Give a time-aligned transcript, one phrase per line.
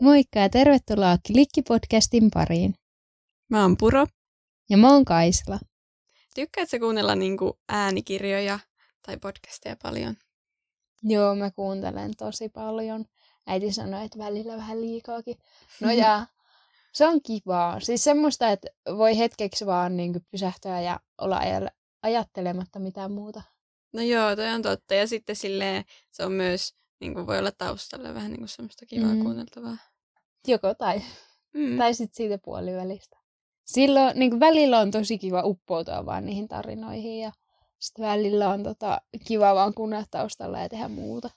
[0.00, 2.74] Moikka ja tervetuloa Klikki-podcastin pariin.
[3.50, 4.06] Mä oon Puro.
[4.70, 5.58] Ja mä oon Kaisla.
[6.34, 8.58] Tykkäätkö kuunnella niinku äänikirjoja
[9.06, 10.16] tai podcasteja paljon?
[11.02, 13.04] Joo, mä kuuntelen tosi paljon.
[13.46, 15.38] Äiti sanoi, että välillä vähän liikaakin.
[15.80, 16.26] No ja
[16.94, 17.80] se on kivaa.
[17.80, 21.40] Siis semmoista, että voi hetkeksi vaan niin pysähtyä ja olla
[22.02, 23.42] ajattelematta mitään muuta.
[23.92, 24.94] No joo, toi on totta.
[24.94, 28.86] Ja sitten silleen se on myös, niin kuin voi olla taustalle vähän niin kuin semmoista
[28.86, 29.22] kivaa mm.
[29.22, 29.76] kuunneltavaa.
[30.46, 31.02] Joko tai.
[31.54, 31.78] Mm.
[31.78, 33.16] Tai sitten siitä puolivälistä.
[33.64, 37.32] Silloin niin välillä on tosi kiva uppoutua vaan niihin tarinoihin ja
[37.78, 41.30] sitten välillä on tota, kiva vaan kuunnella taustalla ja tehdä muuta.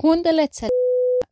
[0.00, 0.68] Kuuntelet sä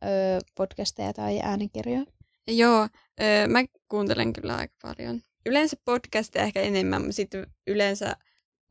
[0.05, 2.05] öö, podcasteja tai äänikirjoja?
[2.47, 2.87] Joo,
[3.21, 5.21] öö, mä kuuntelen kyllä aika paljon.
[5.45, 8.15] Yleensä podcasteja ehkä enemmän, sitten yleensä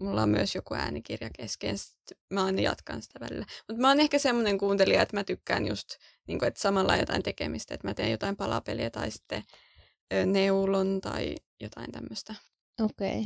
[0.00, 1.76] mulla on myös joku äänikirja kesken,
[2.30, 3.46] mä aina jatkan sitä välillä.
[3.68, 5.88] Mutta mä oon ehkä semmoinen kuuntelija, että mä tykkään just,
[6.26, 9.42] niin kun, että samalla jotain tekemistä, että mä teen jotain palapeliä tai sitten
[10.12, 12.34] ö, neulon tai jotain tämmöistä.
[12.84, 13.20] Okei.
[13.20, 13.24] Okay.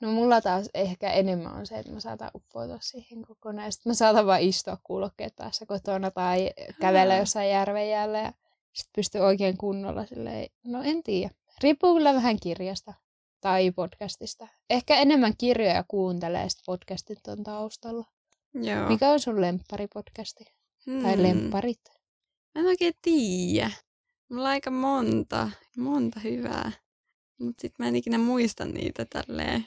[0.00, 3.72] No mulla taas ehkä enemmän on se, että mä saatan uppoutua siihen kokonaan.
[3.72, 6.50] Sitten mä saatan vaan istua kuulokkeet päässä kotona tai
[6.80, 8.32] kävellä jossain järven jäällä ja
[8.72, 11.30] sitten pystyy oikein kunnolla silleen, no en tiedä.
[11.62, 12.94] Riippuu kyllä vähän kirjasta
[13.42, 14.48] tai podcastista.
[14.70, 18.04] Ehkä enemmän kirjoja kuuntelee, sitten podcastit on taustalla.
[18.54, 18.88] Joo.
[18.88, 20.44] Mikä on sun lemparipodcasti?
[20.86, 21.02] Hmm.
[21.02, 21.80] Tai lemparit?
[22.54, 23.70] Mä en oikein tiedä.
[24.30, 26.72] Mulla on aika monta, monta hyvää.
[27.40, 29.66] Mutta sit mä en ikinä muista niitä tälleen,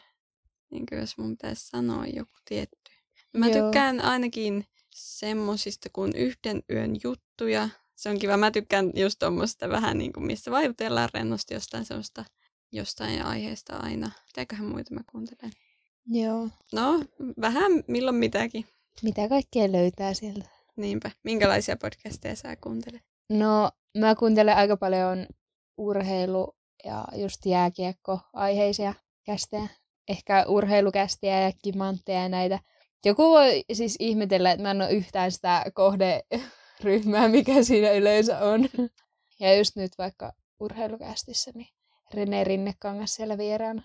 [0.72, 2.92] niin jos mun pitäisi sanoa joku tietty.
[3.38, 3.66] Mä Joo.
[3.66, 7.70] tykkään ainakin semmosista kuin yhden yön juttuja.
[7.96, 8.38] Se on kiva.
[8.38, 12.26] Mä tykkään just tuommoista vähän niin kuin, missä vaikutellaan rennosti jostain semmoista
[12.72, 14.12] jostain aiheesta aina.
[14.26, 15.52] Mitäköhän muita mä kuuntelen?
[16.08, 16.50] Joo.
[16.74, 17.04] No,
[17.42, 18.66] vähän milloin mitäkin.
[19.02, 20.50] Mitä kaikkea löytää sieltä?
[20.76, 21.12] Niinpä.
[21.24, 23.02] Minkälaisia podcasteja sä kuuntelet?
[23.30, 25.28] No, mä kuuntelen aika paljon
[25.78, 26.56] urheilu-
[26.86, 28.94] ja just jääkiekko-aiheisia
[29.26, 29.68] kästejä.
[30.08, 32.60] Ehkä urheilukästiä ja kimantteja ja näitä.
[33.06, 38.70] Joku voi siis ihmetellä, että mä en ole yhtään sitä kohderyhmää, mikä siinä yleensä on.
[39.40, 41.68] Ja just nyt vaikka urheilukästissä, niin
[42.16, 43.84] Rene Rinnekangas siellä vieraana.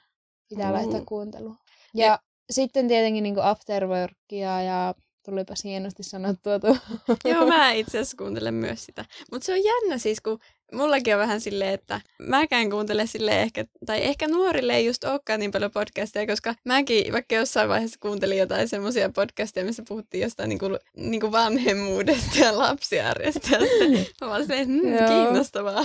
[0.49, 0.73] Pitää mm.
[0.73, 1.57] laittaa kuuntelua.
[1.95, 2.19] Ja, ja
[2.51, 6.77] sitten tietenkin niin afterworkia ja tulipa hienosti sanottua tuo.
[7.25, 9.05] Joo, mä itse asiassa kuuntelen myös sitä.
[9.33, 10.39] Mutta se on jännä siis, kun
[10.73, 15.41] mullakin on vähän silleen, että mäkään kuuntele sille ehkä, tai ehkä nuorille ei just olekaan
[15.41, 20.49] niin paljon podcasteja, koska mäkin vaikka jossain vaiheessa kuuntelin jotain semmoisia podcasteja, missä puhuttiin jostain
[20.49, 20.67] niinku,
[20.97, 23.49] niinku vanhemmuudesta ja lapsiarjesta.
[24.21, 25.85] Mä vaan silleen, hmm, kiinnostavaa.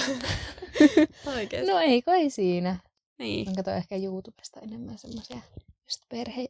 [1.36, 1.72] Oikeesti.
[1.72, 2.80] No ei kai siinä.
[3.18, 3.50] Niin.
[3.50, 5.42] Mä katson ehkä YouTubesta enemmän semmoisia
[5.86, 6.48] just perhe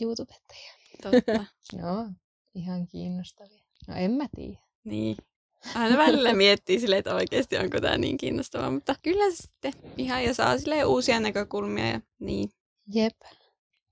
[0.00, 0.72] YouTubettajia.
[1.02, 1.44] Totta.
[1.82, 2.08] no,
[2.54, 3.62] ihan kiinnostavia.
[3.88, 4.58] No en mä tiedä.
[4.84, 5.16] Niin.
[5.74, 10.24] Aina välillä miettii silleen, että oikeasti onko tämä niin kiinnostavaa, mutta kyllä se sitten ihan
[10.24, 12.50] jo saa silleen uusia näkökulmia ja niin.
[12.94, 13.16] Jep.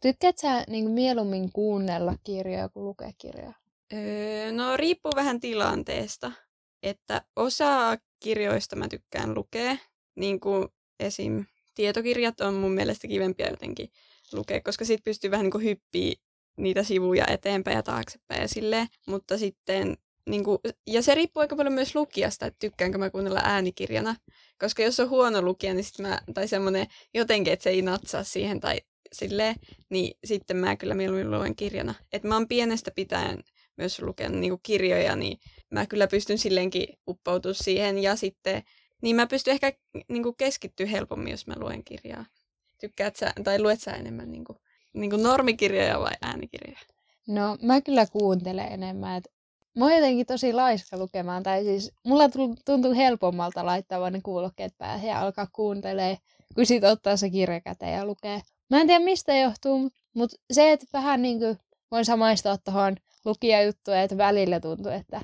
[0.01, 3.53] Tykkäät sä niin mieluummin kuunnella kirjoja kuin lukea kirjoja?
[3.93, 6.33] Öö, no riippuu vähän tilanteesta.
[6.83, 9.77] Että osa kirjoista mä tykkään lukea,
[10.17, 10.69] niin kuin
[11.01, 11.45] esim.
[11.75, 13.91] tietokirjat on mun mielestä kivempiä jotenkin
[14.33, 16.15] lukea, koska sit pystyy vähän niin kuin hyppiä
[16.57, 18.87] niitä sivuja eteenpäin ja taaksepäin ja silleen.
[19.07, 19.97] Mutta sitten
[20.29, 24.17] niin kuin, ja se riippuu aika paljon myös lukijasta, että tykkäänkö mä kuunnella äänikirjana.
[24.59, 28.25] Koska jos on huono lukija, niin sit mä, tai semmoinen jotenkin, että se ei natsaa
[28.25, 28.81] siihen tai
[29.13, 29.55] silleen,
[29.91, 31.95] niin sitten mä kyllä mieluummin luen kirjana.
[32.13, 33.45] Että mä oon pienestä pitäen
[33.77, 35.39] myös lukenut niin kirjoja, niin
[35.71, 37.99] mä kyllä pystyn silleenkin uppoutumaan siihen.
[37.99, 38.63] Ja sitten,
[39.03, 39.73] niin mä pystyn ehkä
[40.09, 42.25] niin keskittyä helpommin, jos mä luen kirjaa.
[42.81, 44.59] Tykkäät sä, tai luet sä enemmän niin kuin,
[44.93, 46.81] niin kuin normikirjoja vai äänikirjoja?
[47.29, 49.31] No mä kyllä kuuntelen enemmän, että
[49.75, 52.25] Mä oon jotenkin tosi laiska lukemaan, tai siis mulla
[52.65, 56.19] tuntuu helpommalta laittaa vaan ne kuulokkeet päähän ja alkaa kuuntelee,
[56.55, 58.43] kun sit ottaa se kirja käteen ja lukee.
[58.71, 61.59] Mä en tiedä mistä johtuu, mutta se, että vähän niin kuin
[61.91, 65.21] voin samaistua tuohon lukijajuttuun, että välillä tuntuu, että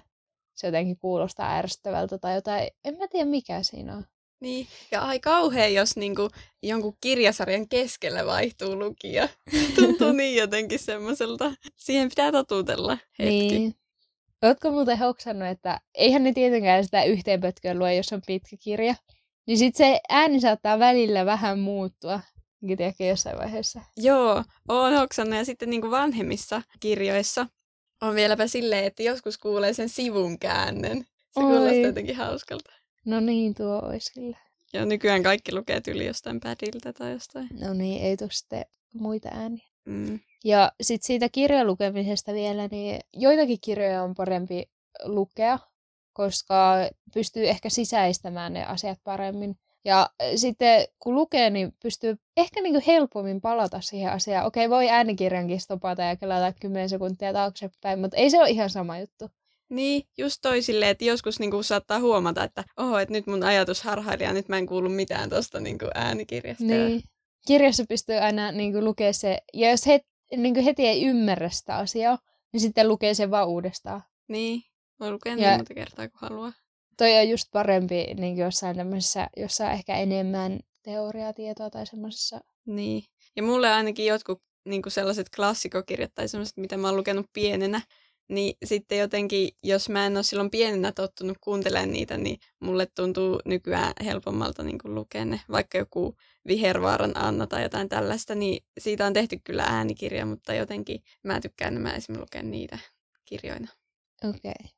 [0.54, 2.70] se jotenkin kuulostaa ärsyttävältä tai jotain.
[2.84, 4.04] En mä tiedä mikä siinä on.
[4.40, 6.30] Niin, ja ai kauhea, jos niinku
[6.62, 9.28] jonkun kirjasarjan keskellä vaihtuu lukija.
[9.76, 11.52] Tuntuu niin jotenkin semmoiselta.
[11.76, 13.58] Siihen pitää totutella hetki.
[13.58, 13.74] Niin.
[14.42, 18.94] Oletko muuten hoksannut, että eihän ne tietenkään sitä yhteenpötköä lue, jos on pitkä kirja.
[19.46, 22.20] Niin sit se ääni saattaa välillä vähän muuttua.
[22.66, 23.80] Tiedätkö jossain vaiheessa?
[23.96, 27.46] Joo, oon hoksannut ja sitten niin kuin vanhemmissa kirjoissa
[28.02, 31.04] on vieläpä silleen, että joskus kuulee sen sivun käännen.
[31.30, 31.44] Se Oi.
[31.44, 32.72] kuulostaa jotenkin hauskalta.
[33.04, 34.38] No niin, tuo olisi kyllä.
[34.72, 37.48] Ja nykyään kaikki lukee yli jostain pädiltä tai jostain.
[37.60, 38.64] No niin, ei tule sitten
[38.94, 39.69] muita ääniä.
[39.84, 40.20] Mm.
[40.44, 44.70] Ja sitten siitä kirjan lukemisesta vielä, niin joitakin kirjoja on parempi
[45.04, 45.58] lukea,
[46.12, 46.74] koska
[47.14, 49.56] pystyy ehkä sisäistämään ne asiat paremmin.
[49.84, 54.46] Ja sitten kun lukee, niin pystyy ehkä niin kuin helpommin palata siihen asiaan.
[54.46, 58.98] Okei, voi äänikirjankin stopata ja kelata 10 sekuntia taaksepäin, mutta ei se ole ihan sama
[58.98, 59.30] juttu.
[59.68, 63.82] Niin, just toi silleen, että joskus niinku saattaa huomata, että oho, että nyt mun ajatus
[63.82, 66.64] harhaili ja nyt mä en kuulu mitään tuosta niinku äänikirjasta.
[66.64, 67.02] Niin.
[67.46, 70.02] Kirjassa pystyy aina niinku lukea se, ja jos het,
[70.36, 72.18] niinku heti ei ymmärrä sitä asiaa,
[72.52, 74.02] niin sitten lukee sen vaan uudestaan.
[74.28, 74.62] Niin,
[75.00, 76.52] voi lukea niin monta kertaa kuin haluaa.
[76.96, 82.40] Toi on just parempi niin jossain tämmöisessä, jossa on ehkä enemmän teoriatietoa tai semmoisessa.
[82.66, 83.02] Niin.
[83.36, 87.80] Ja mulle ainakin jotkut niin sellaiset klassikokirjat tai sellaiset, mitä mä oon lukenut pienenä,
[88.30, 93.40] niin sitten jotenkin, jos mä en ole silloin pienenä tottunut kuuntelemaan niitä, niin mulle tuntuu
[93.44, 95.40] nykyään helpommalta niin kuin lukea ne.
[95.50, 96.16] Vaikka joku
[96.46, 101.74] Vihervaaran Anna tai jotain tällaista, niin siitä on tehty kyllä äänikirja, mutta jotenkin mä tykkään
[101.74, 102.78] nämä esimerkiksi lukea niitä
[103.24, 103.68] kirjoina.
[104.24, 104.52] Okei.
[104.58, 104.70] Okay.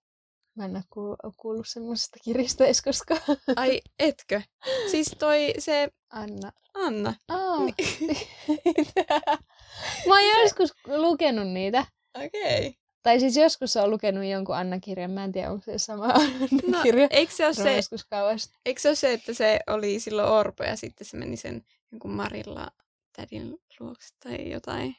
[0.56, 3.20] Mä en ole kuullut, semmoisesta kirjasta edes koskaan.
[3.56, 4.43] Ai, etkö?
[4.90, 6.52] Siis toi se Anna.
[6.75, 7.14] Anna.
[7.28, 7.58] Aa.
[7.58, 8.16] Niin.
[10.08, 11.87] Mä oon joskus lukenut niitä.
[12.14, 12.66] Okei.
[12.69, 12.81] Okay.
[13.02, 15.10] Tai siis joskus on lukenut jonkun Anna-kirjan.
[15.10, 17.02] Mä en tiedä, onko se sama Anna-kirja.
[17.04, 18.06] No, eikö se ole se joskus
[18.66, 22.10] eikö se ole se, että se oli silloin Orpo ja sitten se meni sen jonkun
[22.10, 22.70] Marilla
[23.16, 24.96] tädin luokse tai jotain?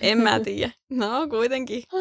[0.00, 0.70] En mä tiedä.
[0.90, 1.82] No, kuitenkin.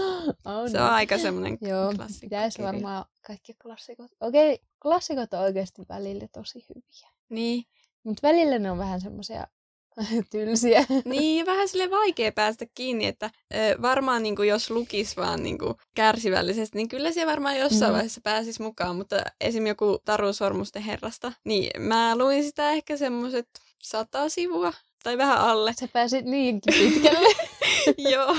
[0.46, 2.26] Oh, Se on aika semmoinen Joo, klassikko.
[2.26, 4.12] pitäisi varmaan kaikki klassikot.
[4.22, 7.10] Okei, klassikot on oikeasti välillä tosi hyviä.
[7.30, 7.64] Niin.
[8.04, 9.48] Mutta välillä ne on vähän semmoisia
[10.32, 10.86] tylsiä.
[11.06, 15.58] niin, vähän sille vaikea päästä kiinni, että ö, varmaan niin kuin, jos lukisi vaan niin
[15.58, 17.94] kuin, kärsivällisesti, niin kyllä se varmaan jossain Mm.
[17.94, 19.68] vaiheessa pääsisi mukaan, mutta esim.
[19.68, 23.48] joku Taru Sormusten herrasta, niin mä luin sitä ehkä semmoiset
[23.84, 24.74] sata sivua
[25.04, 25.74] tai vähän alle.
[25.80, 27.36] Sä pääsit niinkin pitkälle.
[28.14, 28.36] Joo,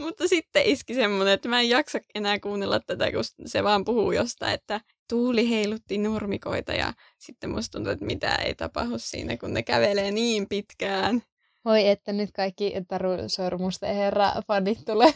[0.00, 4.12] mutta sitten iski semmoinen, että mä en jaksa enää kuunnella tätä, kun se vaan puhuu
[4.12, 4.80] jostain, että
[5.12, 10.10] tuuli heilutti nurmikoita ja sitten musta tuntuu, että mitään ei tapahdu siinä, kun ne kävelee
[10.10, 11.22] niin pitkään.
[11.64, 15.12] Voi että nyt kaikki Taru Sormusten herra fanit tulee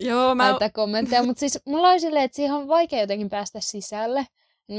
[0.00, 0.50] Joo, mä...
[0.50, 1.22] näitä kommentteja.
[1.22, 4.26] Mutta siis mulla oli silleen, että siihen on vaikea jotenkin päästä sisälle.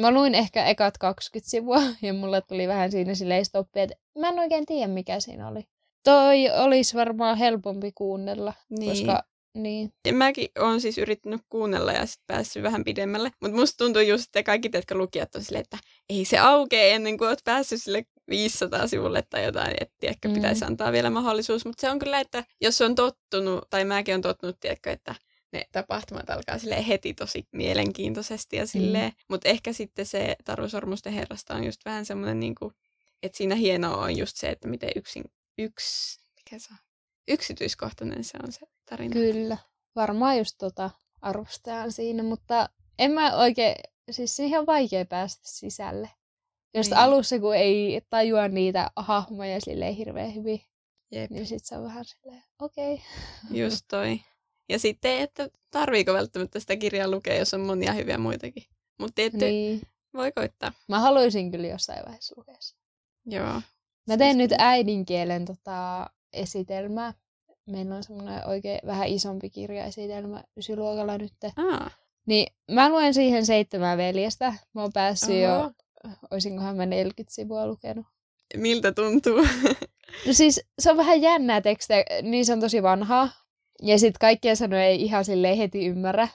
[0.02, 4.30] Mä luin ehkä ekat 20 sivua ja mulla tuli vähän siinä silleen stoppi, että mä
[4.30, 5.64] en oikein tiedä mikä siinä oli.
[6.04, 8.90] Toi olisi varmaan helpompi kuunnella, Niin.
[8.92, 9.24] koska
[9.56, 9.94] niin.
[10.06, 13.32] Ja mäkin olen siis yrittänyt kuunnella ja sitten päässyt vähän pidemmälle.
[13.42, 15.78] Mutta musta tuntuu just, että kaikki jotka lukijat on silleen, että
[16.10, 20.34] ei se aukee ennen kuin oot päässyt sille 500 sivulle tai jotain, että ehkä Mm.
[20.34, 21.66] pitäisi antaa vielä mahdollisuus.
[21.66, 25.16] Mutta se on kyllä, että jos on tottunut, tai mäkin on tottunut, tiedätkö, että
[25.54, 29.10] ne tapahtumat alkaa sille heti tosi mielenkiintoisesti ja silleen.
[29.10, 29.16] Mm.
[29.30, 32.72] Mutta ehkä sitten se Taru Sormusten herrasta on just vähän semmoinen, niinku,
[33.24, 35.24] että siinä hienoa on just se, että miten yksin,
[35.58, 36.78] yksi, mikä se on?
[37.28, 38.60] yksityiskohtainen se on se
[38.90, 39.14] tarina.
[39.14, 39.58] Kyllä.
[39.96, 40.90] Varmaan just tota
[41.22, 43.76] arvostajan siinä, mutta en mä oikein,
[44.12, 46.10] siis siihen on vaikea päästä sisälle.
[46.76, 47.00] Just Niin.
[47.00, 50.62] alussa, kun ei tajua niitä hahmoja silleen hirveän hyvin,
[51.12, 51.32] Jep.
[51.32, 52.94] niin sit se on vähän silleen, okei.
[52.94, 53.06] Okay.
[53.62, 54.20] Just toi.
[54.70, 58.64] Ja sitten, että tarviiko välttämättä sitä kirjaa lukea, jos on monia hyviä muitakin.
[59.00, 59.82] Mutta että niin.
[60.14, 60.72] Voi koittaa.
[60.88, 62.80] Mä haluaisin kyllä jossain vaiheessa lukea sen.
[63.26, 63.62] Joo.
[64.08, 67.14] Mä teen nyt äidinkielen tota, esitelmää.
[67.66, 71.34] Meillä on semmoinen oikein vähän isompi kirjaesitelmä ysiluokalla nyt.
[71.58, 71.92] Aa,
[72.26, 74.54] Niin mä luen siihen seitsemän veljestä.
[74.74, 75.40] Mä oon päässyt Oho.
[75.40, 75.72] jo,
[76.32, 78.06] oisinkohan mä 40 sivua lukenut.
[78.58, 79.48] miltä tuntuu?
[80.26, 83.30] No siis se on vähän jännää tekstiä, niin se on tosi vanhaa.
[83.82, 86.28] Ja sitten kaikkia sanoja ei ihan silleen heti ymmärrä.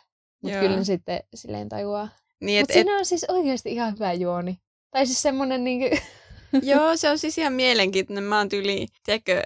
[0.42, 2.08] Mutta kyllä sitten silleen tajuaa.
[2.40, 4.58] niin, Mutta et, siinä on siis oikeasti ihan hyvä juoni.
[4.90, 5.96] Tai siis semmonen niinku...
[6.62, 8.24] joo, se on siis ihan mielenkiintoinen.
[8.24, 9.42] Mä oon tyyli, tiedätkö,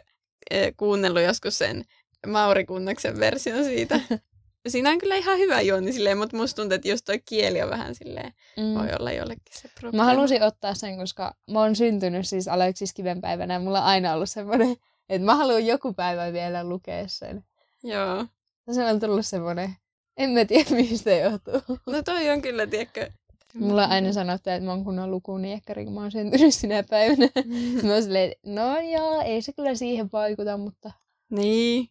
[0.76, 1.84] kuunnellut joskus sen
[2.26, 4.00] Mauri Kunnaksen version siitä.
[4.68, 7.70] Siinä on kyllä ihan hyvä juoni silleen, mutta musta tuntuu, että just toi kieli on
[7.70, 8.74] vähän silleen, Mm.
[8.74, 9.96] voi olla jollekin se probleema.
[10.04, 14.14] Mä halusin ottaa sen, koska mä oon syntynyt siis Aleksis kivenpäivänä ja mulla on aina
[14.14, 14.76] ollut semmoinen,
[15.08, 17.44] että mä haluan joku päivä vielä lukea sen.
[17.82, 18.26] Joo.
[18.66, 19.76] Ja se on tullut semmoinen,
[20.16, 21.60] en mä tiedä mistä johtuu.
[21.86, 23.10] No toi on kyllä, tiedätkö.
[23.54, 27.28] Mulla on aina sanottu, että mä oon kunnon lukuniekkari, kun mä oon syntynyt sinä päivänä.
[27.82, 30.90] mä oon silleen, no joo, ei se kyllä siihen vaikuta, mutta
[31.30, 31.88] Niin.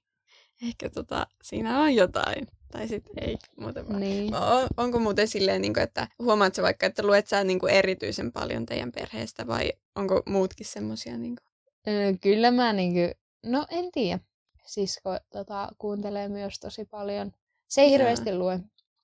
[0.68, 2.48] Ehkä tota, siinä on jotain.
[2.72, 4.00] Tai sitten ei, muuten vaan.
[4.00, 4.36] niin.
[4.36, 7.74] On, onko muuten silleen, niin kuin, että huomaat sä vaikka, että luet sä niin kuin
[7.74, 11.18] erityisen paljon teidän perheestä vai onko muutkin semmosia?
[11.18, 11.94] Niin kuin...
[11.94, 14.20] Öö, kyllä mä niinku, no en tiedä.
[14.66, 17.32] Sisko tota, kuuntelee myös tosi paljon.
[17.68, 17.92] Se ei Jaa.
[17.98, 18.60] hirveästi lue.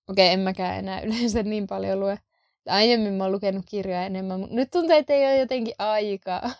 [0.07, 2.19] Okei, en mäkään enää yleensä niin paljon lue.
[2.69, 6.51] Aiemmin mä oon lukenut kirjoja enemmän, mutta nyt tuntuu, että ei ole jotenkin aikaa.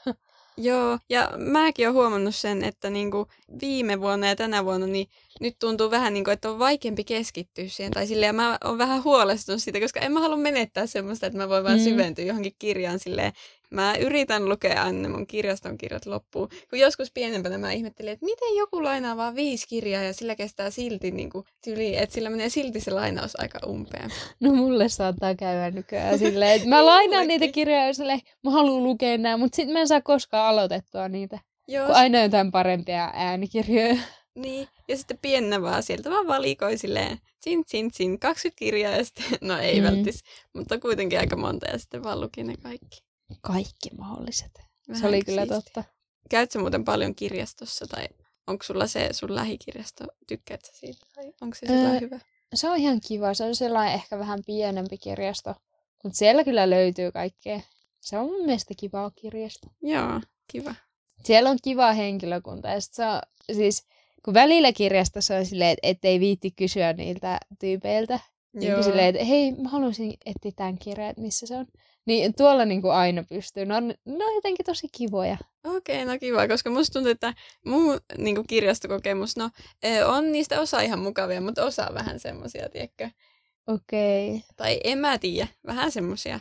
[0.61, 3.27] Joo, ja mäkin olen huomannut sen, että niinku
[3.61, 5.07] viime vuonna ja tänä vuonna niin
[5.39, 7.91] nyt tuntuu vähän niin kuin, että on vaikeampi keskittyä siihen.
[7.91, 11.49] Tai silleen, mä oon vähän huolestunut siitä, koska en mä halua menettää semmoista, että mä
[11.49, 11.83] voin vaan mm.
[11.83, 13.33] syventyä johonkin kirjaan silleen.
[13.69, 16.49] Mä yritän lukea aina mun kirjaston kirjat loppuun.
[16.69, 20.69] Kun joskus pienempänä mä ihmettelin, että miten joku lainaa vaan viisi kirjaa ja sillä kestää
[20.69, 24.09] silti niin kuin, tyli, että sillä menee silti se lainaus aika umpeen.
[24.39, 28.83] No mulle saattaa käydä nykyään silleen, että mä lainaan niitä kirjoja ja silleen, mä haluan
[28.83, 31.39] lukea nämä, mutta sitten mä en saa koskaan aloitettua niitä.
[31.67, 31.85] Joo.
[31.85, 33.97] Kun aina jotain parempia äänikirjoja.
[34.35, 39.03] Niin, ja sitten pienenä vaan sieltä vaan valikoi silleen, tsin, tsin, tsin, 20 kirjaa ja
[39.03, 39.87] sitten, no ei mm.
[39.87, 40.23] välttis,
[40.53, 43.08] mutta kuitenkin aika monta ja sitten vaan luki ne kaikki.
[43.41, 44.61] Kaikki mahdolliset.
[44.87, 45.55] Vähän se oli kyllä siisti.
[45.55, 45.83] totta.
[46.29, 48.07] Käytkö muuten paljon kirjastossa tai
[48.47, 52.19] onko sulla se sun lähikirjasto, tykkäät sä siitä tai onko se öö, hyvä?
[52.53, 55.55] Se on ihan kiva, se on sellainen ehkä vähän pienempi kirjasto,
[56.03, 57.61] mutta siellä kyllä löytyy kaikkea.
[58.01, 59.67] Se on mun mielestä kiva kirjasto.
[59.81, 60.75] Joo, kiva.
[61.23, 63.21] Siellä on kiva henkilökunta ja se on,
[63.55, 63.85] siis
[64.25, 68.19] kun välillä kirjastossa on silleen, että ettei viitti kysyä niiltä tyypeiltä.
[68.53, 68.83] Niin Joo.
[68.83, 71.67] silleen, että hei, mä haluaisin etsiä tämän kirjan, että missä se on.
[72.09, 73.65] Niin tuolla niin kuin aina pystyy.
[73.65, 75.37] Ne on, ne on jotenkin tosi kivoja.
[75.63, 77.33] Okei, okay, no kiva, koska musta tuntuu, että
[77.65, 79.49] mun niin kuin kirjastokokemus, no
[80.05, 83.09] on niistä osa ihan mukavia, mutta osa vähän semmosia, tiedätkö?
[83.67, 84.29] Okei.
[84.29, 84.41] Okay.
[84.55, 86.39] Tai en mä tiedä, vähän semmosia.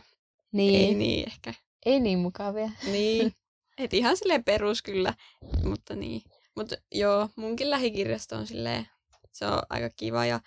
[0.52, 0.88] Niin.
[0.88, 1.54] Ei niin ehkä.
[1.87, 2.70] Ei niin mukavia.
[2.84, 3.32] Niin.
[3.78, 5.14] Et ihan silleen perus kyllä,
[5.64, 6.22] mutta niin.
[6.56, 8.88] Mutta joo, munkin lähikirjasto on silleen,
[9.32, 10.40] se on aika kiva ja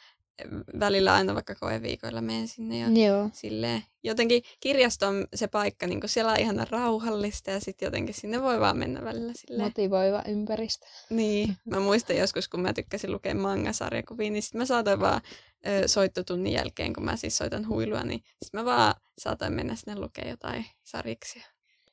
[0.79, 3.29] välillä aina vaikka koeviikoilla menen sinne ja joo.
[3.33, 3.83] silleen.
[4.03, 8.59] Jotenkin kirjasto on se paikka, niin siellä on ihan rauhallista ja sitten jotenkin sinne voi
[8.59, 9.67] vaan mennä välillä silleen.
[9.67, 10.85] Motivoiva ympäristö.
[11.09, 15.21] Niin, mä muistan joskus, kun mä tykkäsin lukea manga-sarjakuvia, niin sitten mä saatoin vaan
[15.67, 19.99] ö, soittotunnin jälkeen, kun mä siis soitan huilua, niin sitten mä vaan saatoin mennä sinne
[19.99, 21.43] lukea jotain sarjiksia.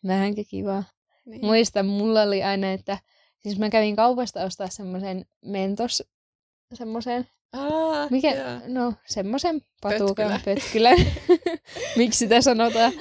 [0.06, 0.84] Vähänkin kivaa.
[1.26, 1.44] Niin.
[1.44, 2.98] Muistan, mulla oli aina, että
[3.38, 6.02] Siis mä kävin kaupasta ostaa semmoisen mentos,
[6.74, 8.62] semmoisen, ah, mikä, yeah.
[8.66, 10.98] no semmoisen patukan pötkylän,
[11.96, 12.92] miksi sitä sanotaan.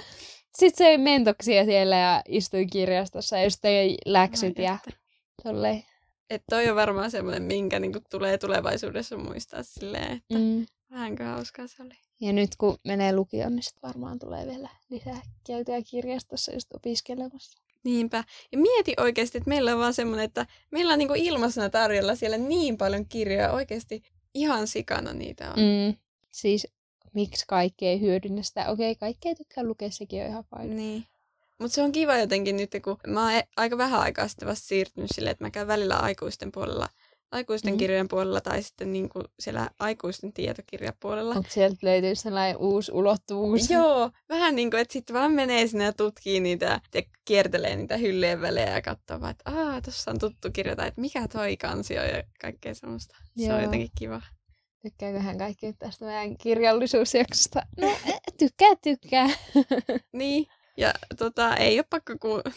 [0.57, 4.77] Sitten se mentoksia siellä ja istui kirjastossa ja just tein läksyt ja
[5.43, 5.83] tolleen.
[6.29, 10.65] Että toi on varmaan semmoinen, minkä niinku tulee tulevaisuudessa muistaa silleen, että mm.
[10.91, 11.93] vähänkö hauskaa se oli.
[12.21, 17.66] Ja nyt kun menee lukioon, niin sit varmaan tulee vielä lisää käytyä kirjastossa just opiskelemassa.
[17.88, 18.24] Niinpä.
[18.51, 22.38] Ja mieti oikeasti, että meillä on vaan semmoinen, että meillä on niinku ilmaisena tarjolla siellä
[22.38, 23.51] niin paljon kirjoja.
[23.51, 24.03] Oikeasti
[24.34, 25.56] ihan sikana niitä on.
[25.60, 25.96] Mm.
[26.32, 26.67] Siis
[27.13, 28.70] miksi kaikki ei hyödynnä sitä?
[28.70, 30.75] Okei, kaikki ei tykkää lukea, sekin on ihan fine.
[30.75, 31.06] Niin.
[31.60, 34.67] Mutta se on kiva jotenkin nyt, kun mä oon e- aika vähän aikaa sitten vasta
[34.67, 36.88] siirtynyt silleen, että mä käyn välillä aikuisten puolella
[37.31, 37.77] aikuisten mm.
[37.77, 41.36] kirjojen puolella tai sitten niin kuin siellä aikuisten tietokirjapuolella.
[41.36, 43.69] Onko sieltä löytyy sellainen uusi ulottuvuus?
[43.72, 47.98] Joo, vähän niin kuin, että sitten vaan menee sinne ja tutkii niitä ja kiertelee niitä
[47.98, 51.57] hyllyjen välejä ja katsoo vaan, että aah, tuossa on tuttu kirja tai että mikä toi
[51.57, 53.17] kansi on ja kaikkea semmoista.
[53.36, 53.48] Joo.
[53.48, 54.22] Se on jotenkin kiva.
[54.81, 57.62] Tykkääköhän kaikki tästä meidän kirjallisuusjaksosta?
[57.77, 57.91] No,
[58.39, 59.29] tykkää, tykkää.
[60.13, 62.51] niin, ja tota, ei ole pakko kuunnella.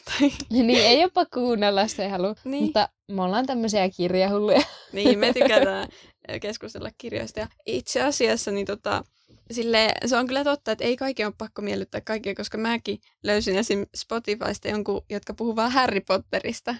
[0.50, 2.34] niin, ei ole pakko kuunnella, jos ei halua.
[2.44, 2.64] Niin.
[2.64, 4.62] Mutta me ollaan tämmöisiä kirjahulluja.
[4.92, 5.88] niin, me tykätään
[6.42, 7.40] keskustella kirjoista.
[7.40, 9.04] Ja itse asiassa niin tota,
[9.50, 13.58] sille, se on kyllä totta, että ei kaikki ole pakko miellyttää kaikkia, koska mäkin löysin
[13.58, 13.86] esim.
[13.96, 16.74] Spotifysta jonkun, jotka puhuu vaan Harry Potterista.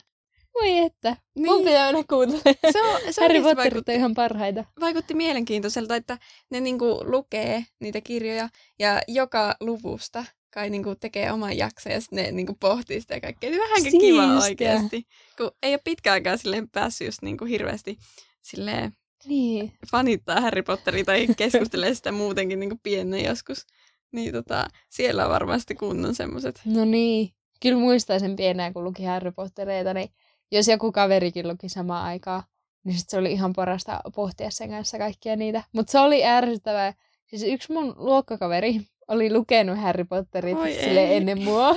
[0.54, 1.47] Voi että, niin.
[1.47, 2.42] mun pitää aina kuuntella.
[2.73, 4.64] Se on, se Harry Potterit vaikutti, ihan parhaita.
[4.80, 6.18] Vaikutti mielenkiintoiselta, että
[6.50, 12.25] ne niinku lukee niitä kirjoja ja joka luvusta kai niinku tekee oman jakson ja sitten
[12.25, 13.50] ne niinku pohtii sitä kaikkea.
[13.50, 14.11] Niin vähänkin Siistiä.
[14.11, 15.07] kiva oikeasti.
[15.37, 17.99] Kun ei ole pitkään aikaa silleen päässyt just niinku hirveästi
[18.42, 18.92] silleen
[19.25, 19.73] niin.
[19.90, 23.66] fanittaa Harry Potteria tai keskustelee sitä muutenkin niinku pienen joskus.
[24.12, 26.61] Niin tota, siellä on varmasti kunnon semmoset.
[26.64, 27.30] No niin.
[27.62, 30.11] Kyllä muistaisin pienää, kun luki Harry Pottereita, niin
[30.52, 32.42] jos joku kaverikin luki samaan aikaan,
[32.85, 35.62] niin sit se oli ihan parasta pohtia sen kanssa kaikkia niitä.
[35.73, 36.95] Mutta se oli ärsyttävää.
[37.26, 38.80] Siis yksi mun luokkakaveri,
[39.11, 41.76] oli lukenut Harry Potterit sille ennen mua.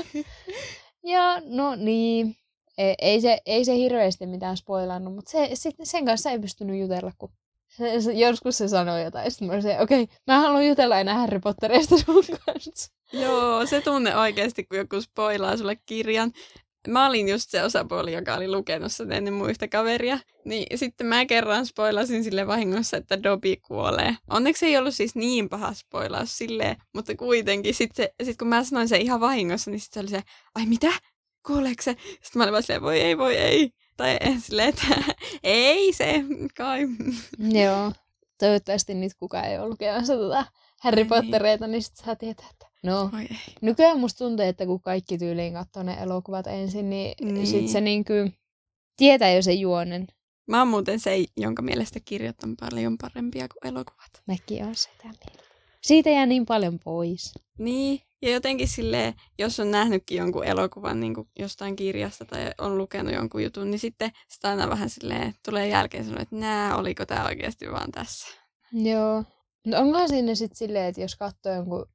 [1.13, 2.35] ja no niin,
[2.77, 6.79] ei, ei, se, ei se hirveästi mitään spoilannut, mutta se, sit, sen kanssa ei pystynyt
[6.79, 7.31] jutella, kun
[8.13, 9.31] joskus se sanoi jotain.
[9.31, 12.93] Sitten mä olisin, okei, okay, mä haluan jutella aina Harry Potterista sun kanssa.
[13.13, 16.31] Joo, se tunne oikeasti, kun joku spoilaa sulle kirjan.
[16.87, 20.19] Mä olin just se osapuoli, joka oli lukenut sen ennen muista kaveria.
[20.45, 24.15] Niin sitten mä kerran spoilasin sille vahingossa, että Dobby kuolee.
[24.29, 27.73] Onneksi ei ollut siis niin paha spoilaus silleen, mutta kuitenkin.
[27.73, 30.91] Sitten sit kun mä sanoin sen ihan vahingossa, niin sitten se oli se, ai mitä?
[31.47, 31.95] Kuoleeko se?
[32.01, 33.69] Sitten mä olin vaan silleen, voi ei, voi ei.
[33.97, 34.85] Tai silleen, että
[35.43, 36.23] ei se,
[36.57, 36.81] kai.
[37.39, 37.91] Joo.
[38.39, 40.45] Toivottavasti nyt kukaan ei ollut lukemassa tota
[40.81, 43.37] Harry Pottereita, niin sitten saa tietää, että No, Oi ei.
[43.61, 47.47] nykyään musta tuntuu, että kun kaikki tyyliin katsoo ne elokuvat ensin, niin, Niin.
[47.47, 48.13] sit se niinku
[48.97, 50.07] tietää jo sen juonen.
[50.47, 54.09] Mä oon muuten se, jonka mielestä kirjat on paljon parempia kuin elokuvat.
[54.27, 55.43] Mäkin on sitä mieltä.
[55.81, 57.33] Siitä jää niin paljon pois.
[57.57, 62.77] Niin, ja jotenkin silleen, jos on nähnytkin jonkun elokuvan niin kuin jostain kirjasta tai on
[62.77, 67.05] lukenut jonkun jutun, niin sitten sitä aina vähän silleen tulee jälkeen sanoa, että nää, oliko
[67.05, 68.27] tämä oikeasti vaan tässä.
[68.71, 69.23] Joo.
[69.65, 71.85] No onkohan sinne sitten silleen, että jos katsoo jonkun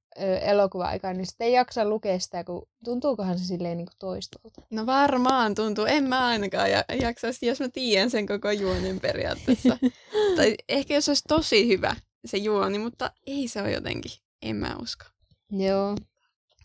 [0.41, 4.63] elokuva-aikaa, niin sitten ei jaksa lukea sitä, kun tuntuukohan se silleen niin kuin toistolta.
[4.71, 9.79] No varmaan tuntuu, en mä ainakaan ja- jaksaisi, jos mä tiedän sen koko juonen periaatteessa.
[10.37, 14.77] tai ehkä jos olisi tosi hyvä se juoni, mutta ei se ole jotenkin, en mä
[14.83, 15.05] usko.
[15.53, 15.97] Joo.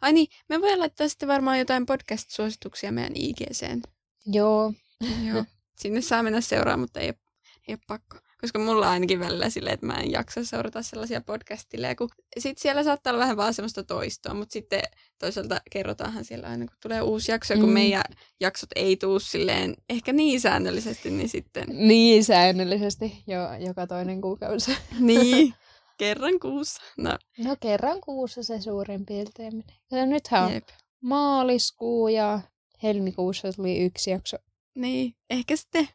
[0.01, 3.81] Ai niin, me voidaan laittaa sitten varmaan jotain podcast-suosituksia meidän IGCen.
[4.25, 4.73] Joo.
[5.27, 5.45] Joo.
[5.79, 7.13] Sinne saa mennä seuraamaan, mutta ei
[7.67, 8.17] ei ole pakko.
[8.43, 12.09] Koska mulla on ainakin välillä silleen, että mä en jaksa seurata sellaisia podcastileja, kun
[12.39, 14.81] sit siellä saattaa olla vähän vaan semmoista toistoa, mutta sitten
[15.19, 17.73] toisaalta kerrotaanhan siellä aina, kun tulee uusi jakso, ja kun Mm.
[17.73, 18.03] meidän
[18.39, 24.71] jaksot ei tuu silleen ehkä niin säännöllisesti, niin sitten Niin säännöllisesti, jo, joka toinen kuukausi.
[24.99, 25.53] niin,
[25.99, 26.81] kerran kuussa.
[26.97, 29.75] No, No kerran kuussa se suurin piirtein menee.
[29.91, 30.67] Ja nythän on jep.
[31.01, 32.39] maaliskuu ja
[32.83, 34.37] helmikuussa tuli yksi jakso.
[34.75, 35.87] Niin, ehkä sitten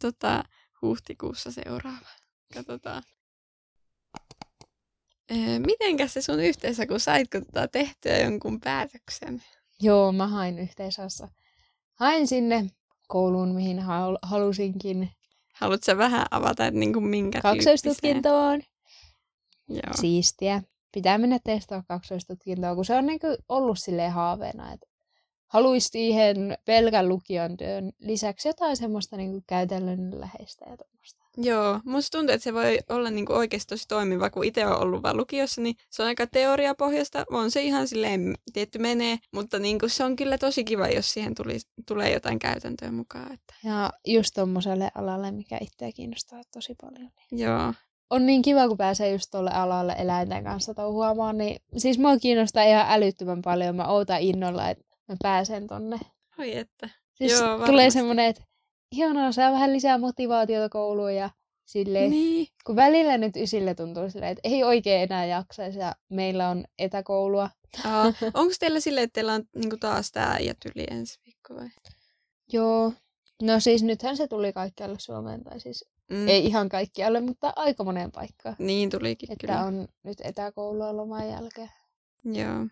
[0.00, 0.44] tota,
[0.84, 2.08] huhtikuussa seuraava.
[2.54, 3.02] Katsotaan.
[5.30, 9.42] Öö, mitenkäs se sun yhteensä, kun saitko tota tehtyä jonkun päätöksen?
[9.80, 11.28] Joo, mä hain yhteisössä.
[11.94, 12.70] Hain sinne
[13.08, 15.10] kouluun, mihin hal- halusinkin
[15.54, 18.62] Haluatko vähän avata, että niinku minkä kaksoistutkintoon.
[19.68, 19.80] Joo.
[20.00, 20.62] Siistiä.
[20.92, 24.86] Pitää mennä testaa kaksoistutkintoa, kun se on niinku ollut silleen haaveena, että
[25.48, 31.24] haluaisi siihen pelkän lukion työn lisäksi jotain semmoista niinku käytännönläheistä ja tuommoista.
[31.36, 35.02] Joo, musta tuntuu, että se voi olla niinku oikeasti tosi toimiva, kun itse on ollut
[35.02, 37.24] vaan lukiossa, niin se on aika teoriapohjasta.
[37.30, 41.34] On se ihan silleen tietty menee, mutta niinku se on kyllä tosi kiva, jos siihen
[41.34, 41.58] tuli,
[41.88, 43.32] tulee jotain käytäntöä mukaan.
[43.32, 43.54] Että.
[43.64, 47.10] Ja just tommoselle alalle, mikä itseä kiinnostaa tosi paljon.
[47.30, 47.72] Niin Joo,
[48.10, 52.64] on niin kiva, kun pääsee just tuolle alalle eläinten kanssa touhuamaan, niin siis mua kiinnostaa
[52.64, 53.76] ihan älyttömän paljon.
[53.76, 55.98] Mä ootan innolla, että mä pääsen tonne.
[56.38, 56.88] oi että.
[57.14, 58.42] Siis Joo, tulee semmoinen, että
[58.92, 61.30] ihanaa, saa vähän lisää motivaatiota kouluun ja
[61.64, 62.46] silleen, Niin.
[62.66, 67.50] kun välillä nyt ysille tuntuu silleen, että ei oikein enää jaksaisi ja meillä on etäkoulua.
[68.34, 71.68] Onko teillä silleen, että teillä on niinku taas tämä ja tyli ensi viikko vai?
[72.52, 72.92] Joo.
[73.42, 76.28] No siis nythän se tuli kaikkialle Suomeen, tai siis Mm.
[76.28, 78.56] ei ihan kaikkialle, mutta aika moneen paikkaan.
[78.58, 79.64] Niin tulikin Että kyllä.
[79.64, 81.70] on nyt etäkoulua loman jälkeen.
[82.24, 82.66] Joo.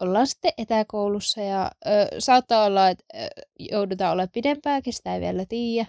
[0.00, 1.90] Ollaan sitten etäkoulussa ja ö,
[2.20, 5.86] saattaa olla, että ö, joudutaan olla pidempääkin, sitä ei vielä tiedä.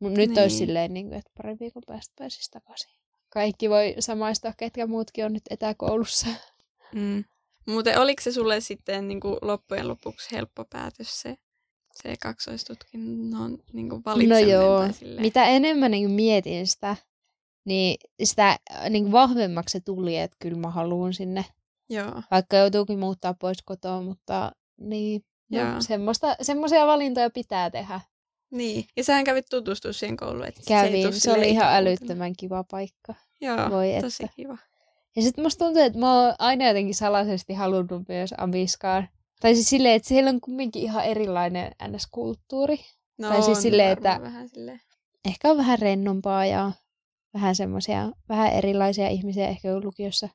[0.00, 0.38] Mutta nyt Niin.
[0.42, 2.90] olisi silleen, niin kuin, että pari viikon päästä pääsisi takaisin.
[3.28, 6.26] Kaikki voi samaistua, ketkä muutkin on nyt etäkoulussa.
[6.94, 7.24] Mm.
[7.66, 11.36] Muuten oliko se sulle sitten niinku loppujen lopuksi helppo päätös se,
[12.02, 14.48] se kaksoistutkinnon niinku No valitseminen?
[14.50, 15.22] joo, tai silleen?
[15.22, 16.96] mitä enemmän niin mietin sitä,
[17.64, 18.58] niin sitä
[18.90, 21.44] niin vahvemmaksi se tuli, että kyllä mä haluan sinne.
[21.90, 22.22] Joo.
[22.30, 28.00] Vaikka joutuukin muuttaa pois kotoa, mutta niin, no, semmoista, semmoisia valintoja pitää tehdä.
[28.50, 28.84] Niin.
[28.96, 30.46] Ja sähän kävit tutustua siihen kouluun.
[30.46, 33.14] Että se, Kävin, se, silleen oli ihan älyttömän kiva paikka.
[33.40, 34.36] Joo, Voi tosi että.
[34.36, 34.58] kiva.
[35.16, 39.08] Ja sitten musta tuntuu, että mä oon aina jotenkin salaisesti halunnut myös Amiskaan.
[39.40, 42.80] Tai siis silleen, että siellä on kumminkin ihan erilainen NS-kulttuuri.
[43.18, 44.80] No Tai siis silleen, että- Vähän silleen.
[45.24, 46.72] Ehkä on vähän rennompaa ja
[47.34, 50.28] vähän semmoisia, vähän erilaisia ihmisiä ehkä lukiossa.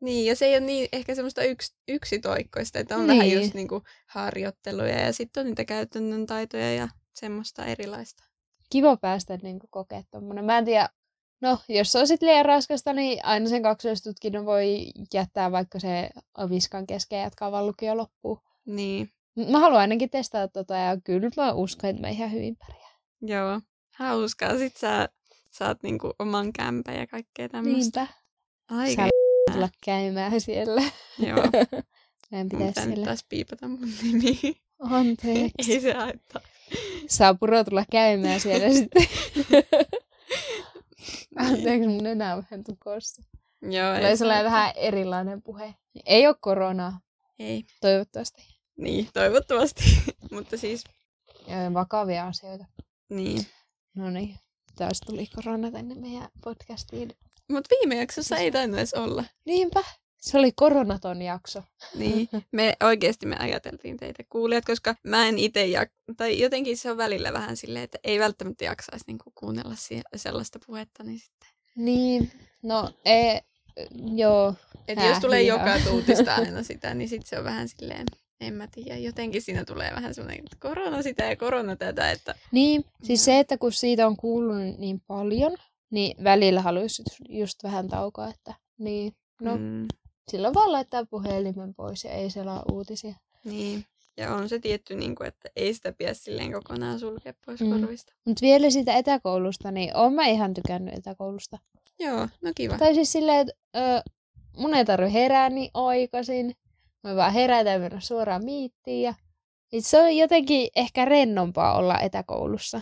[0.00, 3.18] Niin, ja se ei ole niin, ehkä semmoista yks, yksitoikkoista, että on Niin.
[3.18, 8.24] vähän just niinku harjoitteluja ja sitten on niitä käytännön taitoja ja semmoista erilaista.
[8.70, 10.44] Kiva päästä niin kokea tommonen.
[10.44, 10.88] Mä en tiedä,
[11.40, 16.10] no jos se on sit liian raskasta, niin aina sen kaksoistutkinnon voi jättää, vaikka se
[16.34, 18.40] Aviskan kesken jatkaa vaan lukio loppuun.
[18.66, 19.10] Niin,
[19.50, 22.92] Mä haluan ainakin testata tota ja kyllä mä uskon, että mä ihan hyvin pärjään.
[23.22, 23.60] joo.
[23.96, 24.58] Hauskaa.
[24.58, 25.08] Sit sä
[25.50, 28.00] saat niinku oman kämpän ja kaikkea tämmöistä.
[28.00, 28.14] Niinpä.
[28.68, 29.08] Aika Sä
[29.50, 30.82] tulla käymään siellä.
[31.18, 31.38] Joo.
[32.30, 33.04] Meidän pitäisi nyt siellä.
[33.04, 34.38] taas piipata mun nimi.
[34.78, 35.72] Anteeksi.
[35.72, 36.40] Ei se haittaa.
[37.08, 39.06] Saa puro tulla käymään siellä sitten.
[41.36, 43.22] Anteeksi, mun nenä on vähän tukossa.
[43.62, 45.74] Joo, Tulee se sellainen vähän erilainen puhe.
[46.06, 47.00] Ei ole koronaa,
[47.38, 47.64] Ei.
[47.80, 48.42] toivottavasti.
[48.76, 49.84] Niin, toivottavasti.
[50.32, 50.84] Mutta siis,
[51.46, 52.64] Ja vakavia asioita.
[53.08, 53.46] niin.
[53.94, 54.34] No niin,
[54.76, 57.12] taas tuli korona tänne meidän podcastiin.
[57.48, 59.24] Mutta viime jaksossa ei tainnut edes olla.
[59.44, 59.84] Niinpä,
[60.16, 61.62] se oli koronaton jakso.
[61.94, 66.90] Niin, me oikeasti me ajateltiin teitä kuulijat, koska mä en itse, jak- tai jotenkin se
[66.90, 71.48] on välillä vähän silleen, että ei välttämättä jaksaisi niinku kuunnella sie- sellaista puhetta, niin sitten.
[71.76, 72.30] Niin,
[72.62, 73.40] no ei,
[74.14, 74.54] joo,
[74.88, 78.06] Et jos tulee joka tuutista aina sitä, niin sitten se on vähän silleen,
[78.40, 82.84] en mä tiedä, jotenkin siinä tulee vähän semmoinen korona sitä ja korona tätä, että Niin,
[83.02, 83.24] siis Joo.
[83.24, 85.56] se, että kun siitä on kuullut niin paljon,
[85.90, 89.86] niin välillä haluaisi just vähän taukoa, että niin, no mm.
[90.30, 93.14] silloin vaan laittaa puhelimen pois ja ei selaa uutisia.
[93.44, 93.84] niin.
[94.16, 97.80] Ja on se tietty, niin kuin, että ei sitä pidä silleen kokonaan sulkea pois Mm.
[97.80, 98.12] korvista.
[98.24, 101.58] Mutta vielä siitä etäkoulusta, niin oon mä ihan tykännyt etäkoulusta.
[101.98, 102.78] Joo, no kiva.
[102.78, 104.10] Tai siis silleen, että ö,
[104.56, 106.54] mun ei tarvi herää niin aikaisin.
[107.04, 109.02] Mä vaan herätän ja mennä suoraan miittiin.
[109.02, 109.14] Ja...
[109.72, 112.80] Et se on jotenkin ehkä rennompaa olla etäkoulussa.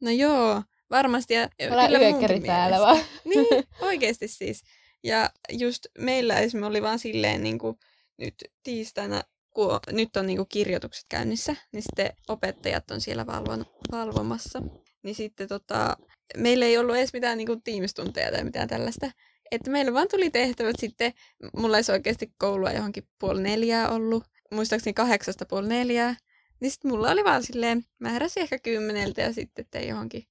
[0.00, 1.34] No joo, varmasti.
[1.34, 2.78] Ja Olla kyllä yökkäri mielestä.
[2.80, 2.98] vaan.
[3.24, 3.46] Niin,
[3.80, 4.62] oikeasti siis.
[5.04, 7.76] Ja just meillä esimerkiksi oli vaan silleen niin kuin
[8.18, 13.26] nyt tiistaina, kun on- nyt on niin kuin kirjoitukset käynnissä, niin sitten opettajat on siellä
[13.26, 14.62] valvon, valvomassa.
[15.02, 15.96] Niin sitten tota,
[16.36, 19.10] meillä ei ollut edes mitään niin kuin tiimistunteja tai mitään tällaista.
[19.50, 21.12] Että meillä vaan tuli tehtävät sitten,
[21.56, 26.16] mulla olisi oikeasti koulua johonkin puoli neljää ollut, muistaakseni kahdeksasta puoli neljää.
[26.60, 30.24] Niin sitten mulla oli vaan silleen, mä heräsin ehkä kymmeneltä ja sitten tein johonkin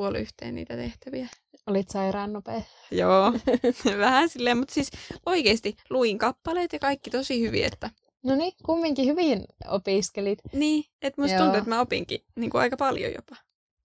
[0.00, 1.28] puoli yhteen niitä tehtäviä.
[1.66, 2.62] Olit sairaan nopea.
[2.90, 3.32] Joo,
[3.98, 4.90] vähän silleen, mutta siis
[5.26, 7.90] oikeasti luin kappaleet ja kaikki tosi hyvin, että
[8.24, 10.38] No niin, kumminkin hyvin opiskelit.
[10.52, 11.42] niin, että musta Joo.
[11.44, 13.36] tuntuu, että mä opinkin niin kuin aika paljon jopa.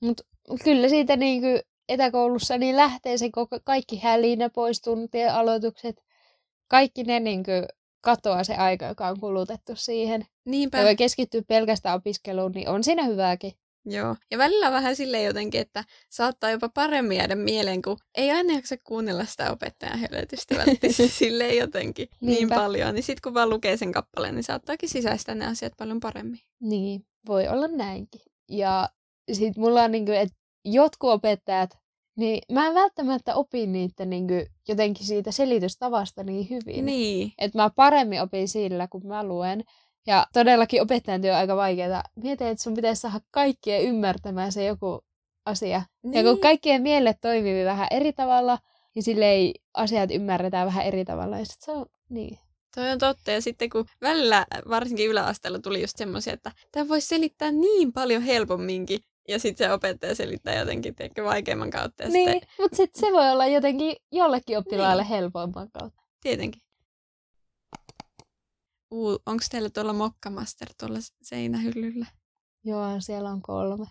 [0.02, 0.24] Mutta
[0.64, 1.48] kyllä siitä niinku
[1.90, 6.04] etäkoulussa niin lähtee se koko, kaikki hälinä pois, tuntien aloitukset.
[6.68, 7.52] Kaikki ne niinku
[8.02, 10.26] katoaa se aika, joka on kulutettu siihen.
[10.46, 10.78] Niinpä.
[10.78, 13.52] Ja voi keskittyä pelkästään opiskeluun, niin on siinä hyvääkin.
[13.86, 14.16] Joo.
[14.32, 18.76] Ja välillä vähän silleen jotenkin, että saattaa jopa paremmin jäädä mieleen, kun ei aina jaksa
[18.84, 22.94] kuunnella sitä opettajan hölytystä välttämättä silleen jotenkin niin paljon.
[22.96, 26.40] Niin sitten kun vaan lukee sen kappaleen, niin saattaakin sisäistää ne asiat paljon paremmin.
[26.60, 28.22] Niin, voi olla näinkin.
[28.50, 28.90] Ja
[29.32, 31.78] sit mulla on niinku, että jotkut opettajat,
[32.18, 34.34] niin mä en välttämättä opi niitä niinku
[34.68, 36.86] jotenkin siitä selitystavasta niin hyvin.
[36.86, 37.34] Niin.
[37.38, 39.64] Että mä paremmin opin sillä, kun mä luen.
[40.08, 42.04] Ja todellakin opettajan työ on aika vaikeaa.
[42.16, 45.06] Mietin, että sun pitäisi saada kaikkien ymmärtämään se joku
[45.46, 45.82] asia.
[46.04, 46.14] niin.
[46.26, 48.58] Ja kun kaikkien mielet toimii vähän eri tavalla,
[48.96, 51.40] niin silleen asiat ymmärretään vähän eri tavalla.
[51.40, 52.40] Ja sit se on niin.
[52.76, 53.32] Toi on totta.
[53.32, 58.22] Ja sitten kun välillä, varsinkin yläasteella tuli just semmoisia, että tämä voisi selittää niin paljon
[58.22, 59.00] helpomminkin.
[59.28, 62.04] Ja sitten se opettaja selittää jotenkin tiedätkö, vaikeamman kautta.
[62.04, 65.10] Ja Niin, sitten, mutta sitten se voi olla jotenkin jollekin oppilaalle niin.
[65.10, 66.02] helpomman kautta.
[66.22, 66.62] tietenkin.
[69.26, 72.06] Onko teillä tuolla mokkamaster tuolla seinähyllyllä?
[72.64, 73.86] Joo, siellä on kolme.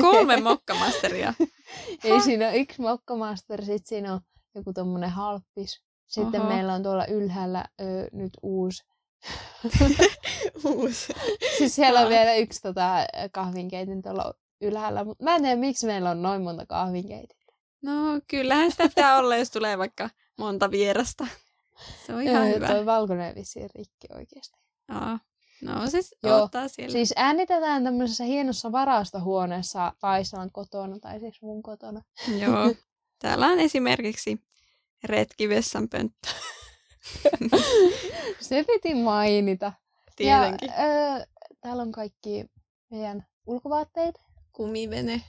[0.00, 1.34] Kolme mokkamasteria.
[2.04, 4.20] Ei siinä ole yksi mokkamaster, sitten siinä on
[4.54, 5.82] joku tommonen halppis.
[6.06, 6.50] Sitten Oho.
[6.50, 8.84] meillä on tuolla ylhäällä ö, nyt uusi.
[10.64, 11.12] Uusi.
[11.58, 12.90] Siis siellä on vielä yksi tota,
[13.32, 15.04] kahvinkeitin tuolla ylhäällä.
[15.04, 17.52] Mutta mä en tiedä, miksi meillä on noin monta kahvinkeitintä.
[17.82, 21.26] No kyllähän sitä pitää olla, jos tulee vaikka monta vierasta.
[22.06, 22.66] Se on ihan Öö, hyvä.
[22.66, 24.58] Toi valkoinen vissiin rikki oikeasti.
[24.88, 25.18] Aa.
[25.62, 26.42] No siis Joo.
[26.42, 26.92] ottaa siellä.
[26.92, 32.02] Siis äänitetään tämmöisessä hienossa varastohuoneessa Paisalan kotona, tai siis mun kotona.
[32.38, 32.74] Joo.
[33.22, 34.42] Täällä on esimerkiksi
[35.04, 36.28] retkivessan pönttö.
[38.40, 39.72] Se piti mainita.
[40.16, 40.68] Tietenkin.
[40.68, 41.24] Ja, öö,
[41.60, 42.44] täällä on kaikki
[42.90, 44.20] meidän ulkovaatteet.
[44.52, 45.22] Kumivene.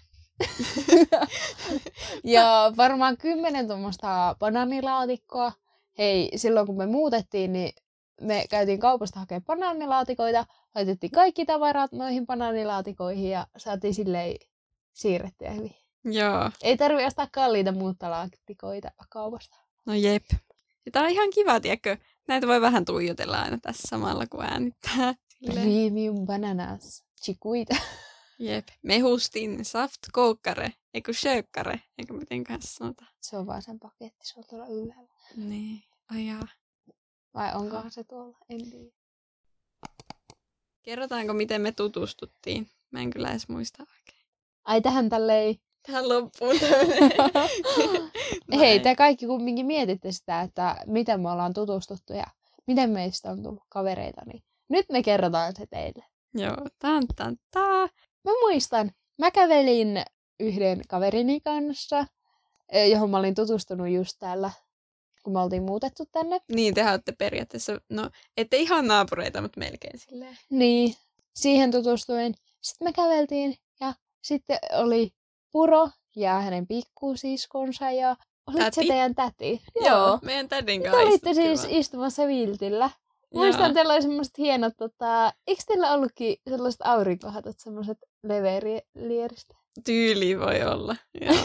[2.23, 5.51] ja varmaan kymmenen tuommoista banaanilaatikkoa.
[5.97, 7.73] Hei, silloin kun me muutettiin, niin
[8.21, 14.35] me käytiin kaupasta hakemaan banaanilaatikoita, laitettiin kaikki tavarat noihin banaanilaatikoihin ja saatiin silleen
[14.93, 15.75] siirrettyä hyvin.
[16.03, 16.51] Joo.
[16.61, 19.57] Ei tarvi ostaa kalliita muuttolaatikoita kaupasta.
[19.85, 20.23] No jep.
[20.85, 21.97] Ja tää on ihan kiva, tiedätkö?
[22.27, 25.13] Näitä voi vähän tuijotella aina tässä samalla, kun äänittää.
[25.27, 25.61] Silleen.
[25.61, 27.03] Premium bananas.
[27.23, 27.75] Chikuita.
[28.39, 28.67] Jep.
[28.81, 30.73] Mehustin saft koukkare.
[30.93, 31.81] Eikö sökkare?
[31.97, 33.11] Eikö mitenkään sanotaan?
[33.21, 35.13] Se on vaan sen paketti, se on tuolla ylhäällä.
[35.35, 35.83] Niin.
[36.11, 36.47] Ai jaa.
[37.33, 38.37] Vai onkohan se tuolla?
[38.49, 38.91] En tiedä.
[40.83, 42.67] Kerrotaanko, miten me tutustuttiin?
[42.91, 44.25] Mä en kyllä edes muista oikein.
[44.63, 45.55] Ai tähän tälleen.
[45.87, 46.55] Tähän loppuun.
[48.59, 52.25] Hei, te kaikki kumminkin mietitte sitä, että miten me ollaan tutustuttu ja
[52.67, 56.05] miten meistä on tullut kavereita, niin nyt me kerrotaan se teille.
[56.33, 57.89] Joo, tan tan taa.
[58.23, 60.03] Mä muistan, mä kävelin
[60.39, 62.05] yhden kaverini kanssa,
[62.69, 64.51] eh, johon mä olin tutustunut just täällä,
[65.23, 66.39] kun me oltiin muutettu tänne.
[66.51, 70.37] Niin, te olette periaatteessa, no, ette ihan naapureita, mutta melkein silleen.
[70.49, 70.95] Niin,
[71.35, 72.35] siihen tutustuin.
[72.61, 75.11] Sitten me käveltiin ja sitten oli
[75.51, 78.15] Puro ja hänen pikkusiskonsa ja
[78.47, 79.61] olit se teidän täti?
[79.81, 82.89] Joo, meidän tädin Te kanssa olitte istuttiin siis istumassa viltillä.
[83.33, 83.43] Joo.
[83.43, 89.55] Muistan, teillä oli semmoiset hienot, tota, eikö teillä ollutkin sellaiset aurinkohatot, semmoiset leverieristä?
[89.85, 90.95] Tyyli voi olla.
[91.21, 91.35] Joo.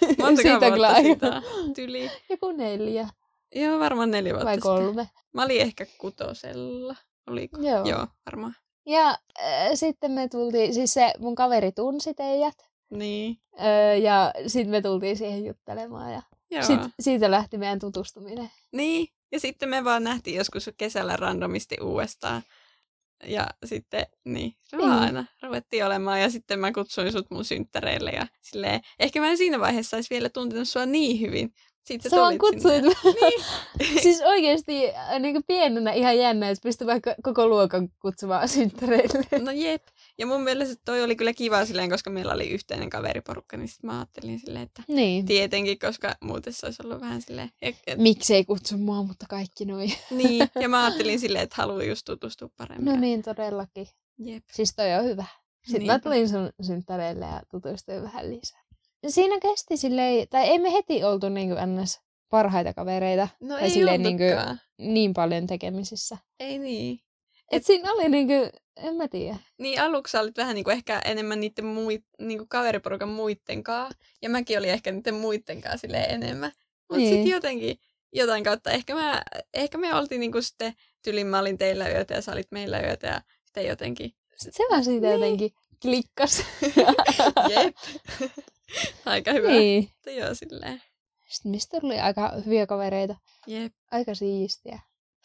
[0.42, 1.74] Siitä kyllä aika- on?
[1.74, 2.10] Tyli.
[2.30, 3.08] Joku neljä.
[3.54, 4.70] Joo, varmaan neljä vuotta vai sitten.
[4.70, 5.08] kolme.
[5.32, 6.96] Mä olin ehkä kutosella.
[7.30, 7.60] Oliko?
[7.62, 7.84] Joo.
[7.88, 8.54] Joo varmaan.
[8.86, 12.54] Ja äh, sitten me tultiin, siis se mun kaveri tunsi teidät.
[12.90, 13.36] Niin.
[13.60, 16.62] Öö, ja sitten me tultiin siihen juttelemaan ja Joo.
[16.62, 18.50] sit, siitä lähti meidän tutustuminen.
[18.72, 19.08] Niin.
[19.32, 22.42] Ja sitten me vaan nähtiin joskus kesällä randomisti uudestaan.
[23.26, 25.02] Ja sitten, niin, se vaan Niin.
[25.02, 26.20] aina ruvettiin olemaan.
[26.20, 28.10] Ja sitten mä kutsuin sut mun synttäreille.
[28.10, 31.54] Ja silleen, ehkä mä en siinä vaiheessa olisi vielä tuntenut sua niin hyvin.
[31.84, 32.34] Sitten Sä vaan.
[33.80, 34.02] Niin.
[34.02, 34.82] siis oikeesti
[35.20, 39.24] niin pienenä ihan jännä, että pystyi vaikka koko luokan kutsumaan synttäreille.
[39.44, 39.82] No jep.
[40.18, 43.96] Ja mun mielestä toi oli kyllä kiva silleen, koska meillä oli yhteinen kaveriporukka, niin mä
[43.98, 45.26] ajattelin silleen, että Niin.
[45.26, 47.50] tietenkin, koska muuten se olisi ollut vähän silleen...
[47.62, 49.92] Ja, Miksei kutsu mua, mutta kaikki noin.
[50.10, 52.92] niin, ja mä ajattelin silleen, että haluan just tutustua paremmin.
[52.94, 53.86] No niin, todellakin.
[54.18, 54.44] Jep.
[54.52, 55.24] Siis toi on hyvä.
[55.66, 55.98] Sitten mä Niinpä.
[56.10, 58.63] tulin sun synttäreille ja tutustuin vähän lisää.
[59.08, 62.00] Siinä kesti silleen, tai ei me heti oltu niinku ns.
[62.30, 64.60] parhaita kavereita No Tai ei silleen niinku- oltukaan.
[64.78, 66.16] niin paljon tekemisissä.
[66.40, 66.98] Ei niin.
[67.52, 68.32] Et siinä oli niinku,
[68.76, 69.36] en mä tiedä.
[69.58, 73.92] Niin aluksi olit vähän niinku ehkä enemmän niiden muit, niinku kaveriporukan muittenkaan.
[74.22, 76.52] Ja mäkin olin ehkä niiden muittenkaan silleen enemmän.
[76.78, 77.14] Mutta Niin.
[77.14, 77.78] sitten jotenkin
[78.12, 79.22] jotain kautta, ehkä, mä,
[79.54, 83.06] ehkä me oltiin niinku sitten, tylin mä olin teillä yötä ja sä olit meillä yötä
[83.06, 85.20] ja sitten jotenkin, Se vaan siitä Niin.
[85.20, 85.50] jotenkin
[85.82, 86.42] klikkas.
[87.50, 87.76] jep.
[89.06, 89.48] Aika hyvä.
[89.48, 89.90] niin.
[90.06, 90.82] Joo, silleen.
[91.28, 93.16] Sitten mistä tuli aika hyviä kavereita.
[93.46, 93.72] Jep.
[93.90, 94.80] Aika siistiä.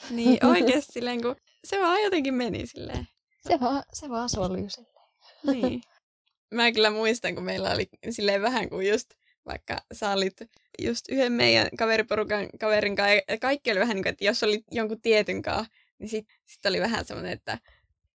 [0.09, 3.07] Niin oikeesti silleen, kun se vaan jotenkin meni silleen.
[3.47, 5.05] Se vaan, se vaan soljui silleen.
[5.47, 5.81] Niin.
[6.53, 9.09] Mä kyllä muistan, kun meillä oli silleen vähän kuin just,
[9.45, 10.41] vaikka sä olit
[10.81, 14.63] just yhden meidän kaveriporukan kaverin kanssa, ja kaikki oli vähän niin kuin, että jos oli
[14.71, 17.57] jonkun tietyn kanssa, niin sit, sit oli vähän semmoinen, että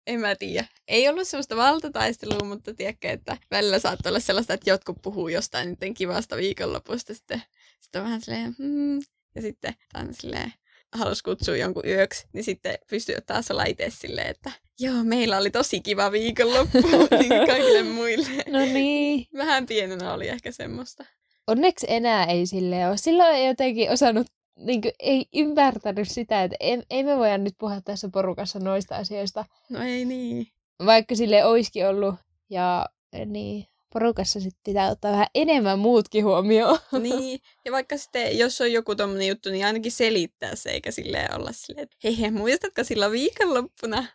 [0.08, 0.68] en mä tiedä.
[0.88, 5.70] Ei ollut semmoista valtataistelua, mutta tiedätkö, että välillä saattoi olla sellaista, että jotkut puhuu jostain
[5.70, 7.42] niiden kivasta viikonlopusta, sitten,
[7.80, 9.02] sitten on vähän silleen, hmm,
[9.36, 10.54] ja sitten aina silleen,
[10.94, 15.52] halusi kutsua jonkun yöksi, niin sitten pystyy taas olla itse silleen, että joo, meillä oli
[15.52, 16.78] tosi kiva viikonloppu
[17.20, 18.30] niin kaikille muille.
[18.48, 19.28] No niin.
[19.38, 21.06] Vähän pienenä oli ehkä semmoista.
[21.48, 22.98] Onneksi enää ei sille ole.
[22.98, 27.56] Silloin ei jotenkin osannut, niin kuin, ei ymmärtänyt sitä, että ei, ei me voida nyt
[27.60, 29.46] puhua tässä porukassa noista asioista.
[29.70, 30.48] No ei niin.
[30.86, 32.16] Vaikka sille olisikin ollut.
[32.50, 32.90] Ja
[33.26, 36.80] niin, porukassa sitten pitää ottaa vähän enemmän muutkin huomioon.
[37.02, 37.40] niin.
[37.66, 41.52] Ja vaikka sitten, jos on joku tommonen juttu, niin ainakin selittää se, eikä silleen olla
[41.52, 44.06] silleen, että hei, hei muistatko silloin viikonloppuna?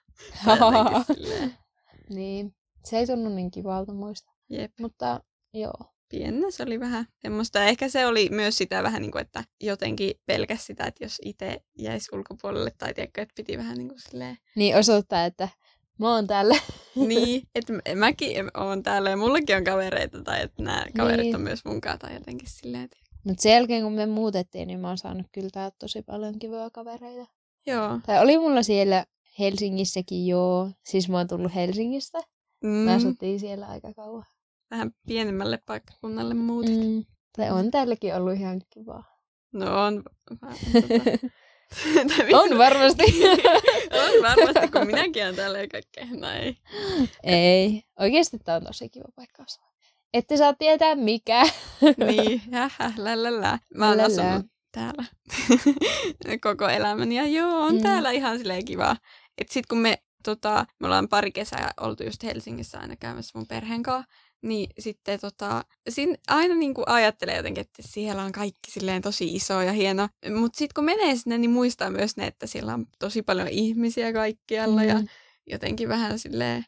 [2.11, 4.33] Niin, se ei tunnu niin kivalta muista.
[4.49, 4.73] Jep.
[4.81, 5.21] Mutta
[5.55, 5.98] joo.
[6.09, 7.65] Pienenä se oli vähän semmoista.
[7.65, 11.61] Ehkä se oli myös sitä vähän niin kuin, että jotenkin pelkäs sitä, että jos itse
[11.79, 14.37] jäisi ulkopuolelle tai tiedätkö, että piti vähän niin kuin silleen.
[14.57, 15.49] Niin osoittaa, että
[15.99, 16.55] mä oon täällä.
[16.95, 21.35] niin, että mä- mäkin oon täällä ja mullakin on kavereita tai että nämä kaverit Niin.
[21.37, 22.85] on myös munkaan tai jotenkin silleen.
[22.85, 22.97] Että...
[23.25, 26.71] Mutta sen jälkeen, kun me muutettiin, niin mä oon saanut kyllä tää tosi paljon kivoja
[26.71, 27.27] kavereita.
[27.67, 28.01] Joo.
[28.07, 29.05] Tai oli mulla siellä
[29.39, 30.71] Helsingissäkin joo.
[30.85, 32.19] Siis mä oon tullut Helsingistä.
[32.65, 34.25] Mm, Me asuttiin siellä aika kauan.
[34.71, 36.79] Vähän pienemmälle paikkakunnalle muutit.
[36.79, 37.05] Mm.
[37.37, 39.05] Tai on täälläkin ollut ihan kivaa.
[39.53, 40.03] No on.
[40.43, 41.29] Mä, tota...
[42.43, 43.03] On varmasti.
[44.05, 46.07] on varmasti, kun minäkin olen täällä ja kaikkea.
[46.11, 46.57] No ei.
[47.23, 47.83] Ei.
[47.99, 49.65] Oikeasti tää on tosi kiva paikka asua.
[50.15, 51.43] Ette saa tietää mikä.
[52.07, 53.59] Niin, hähä, lälälä.
[53.75, 55.05] Mä oon asunut täällä
[56.43, 57.77] koko elämäni ja joo, on Mm.
[57.77, 57.83] mm.
[57.83, 58.97] täällä ihan silleen kiva.
[59.39, 63.47] Et sit kun me, tota, me ollaan pari kesää oltu just Helsingissä aina käymässä mun
[63.47, 64.11] perheen kanssa,
[64.43, 69.61] niin sitten tota, siinä aina niinku ajattelee jotenkin, että siellä on kaikki silleen tosi iso
[69.63, 70.09] ja hieno.
[70.35, 74.13] Mutta sitten kun menee sinne, niin muistaa myös ne, että siellä on tosi paljon ihmisiä
[74.13, 75.07] kaikkialla ja Mm.
[75.47, 76.65] jotenkin vähän silleen,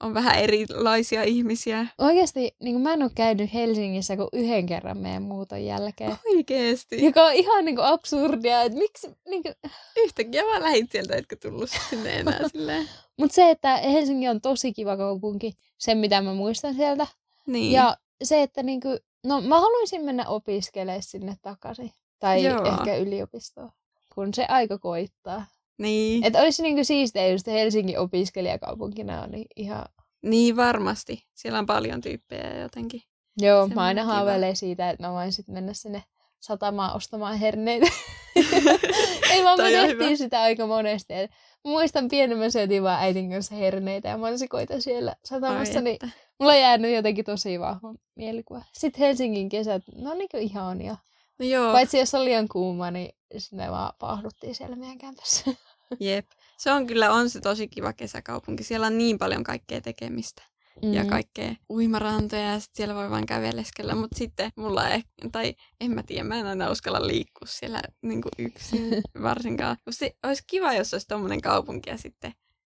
[0.00, 1.86] on vähän erilaisia ihmisiä.
[1.98, 6.16] Oikeasti niin mä en ole käynyt Helsingissä kuin yhden kerran meidän muuton jälkeen.
[6.36, 7.04] Oikeesti.
[7.04, 9.08] Joka on ihan niin kuin absurdia, että miksi...
[9.28, 9.54] Niin kuin...
[9.96, 12.88] Yhtäkkiä vaan lähit sieltä, etkä tullut sinne enää silleen.
[13.18, 17.06] Mutta se, että Helsinki on tosi kiva kaupunki, se mitä mä muistan sieltä.
[17.46, 17.72] Niin.
[17.72, 18.88] Ja se, että niinku,
[19.24, 21.92] no mä haluaisin mennä opiskelemaan sinne takaisin.
[22.18, 22.64] Tai Joo.
[22.64, 23.70] ehkä yliopistoon,
[24.14, 25.46] kun se aika koittaa.
[25.78, 26.24] Niin.
[26.24, 29.84] Että olisi niinku siistiä just Helsingin opiskelijakaupunkina on niin ihan...
[30.22, 31.24] niin varmasti.
[31.34, 33.02] Siellä on paljon tyyppejä jotenkin.
[33.38, 36.04] Joo, Semmoinen mä aina haaveilen siitä, että mä voin sit mennä sinne
[36.40, 37.86] satamaan ostamaan herneitä.
[39.32, 41.14] Ei vaan me tehtiin sitä aika monesti.
[41.14, 41.30] Et
[41.64, 46.08] Mä muistan pienemmän syötiin vaan äitin kanssa herneitä ja mansikoita siellä satamassa, Ai niin että.
[46.40, 48.62] mulla on jäänyt jotenkin tosi vahva mielikuva.
[48.72, 50.96] Sitten Helsingin kesät, ne on niinku ihania.
[51.38, 55.44] No joo, Paitsi jos on liian kuuma, niin sinne vaan paahduttiin siellä meidän kämpässä.
[56.00, 56.26] jep.
[56.58, 58.62] Se on kyllä, on se tosi kiva kesäkaupunki.
[58.62, 60.42] Siellä on niin paljon kaikkea tekemistä.
[60.82, 60.92] Mm.
[60.92, 63.94] ja kaikkea uimarantoja ja sit siellä voi vaan käveleskellä.
[63.94, 68.22] Mutta sitten mulla ei, tai en mä tiedä, mä en aina uskalla liikkua siellä niin
[68.38, 69.76] yksin varsinkaan.
[69.90, 72.32] Se olisi kiva, jos olisi tommonen kaupunki ja sitten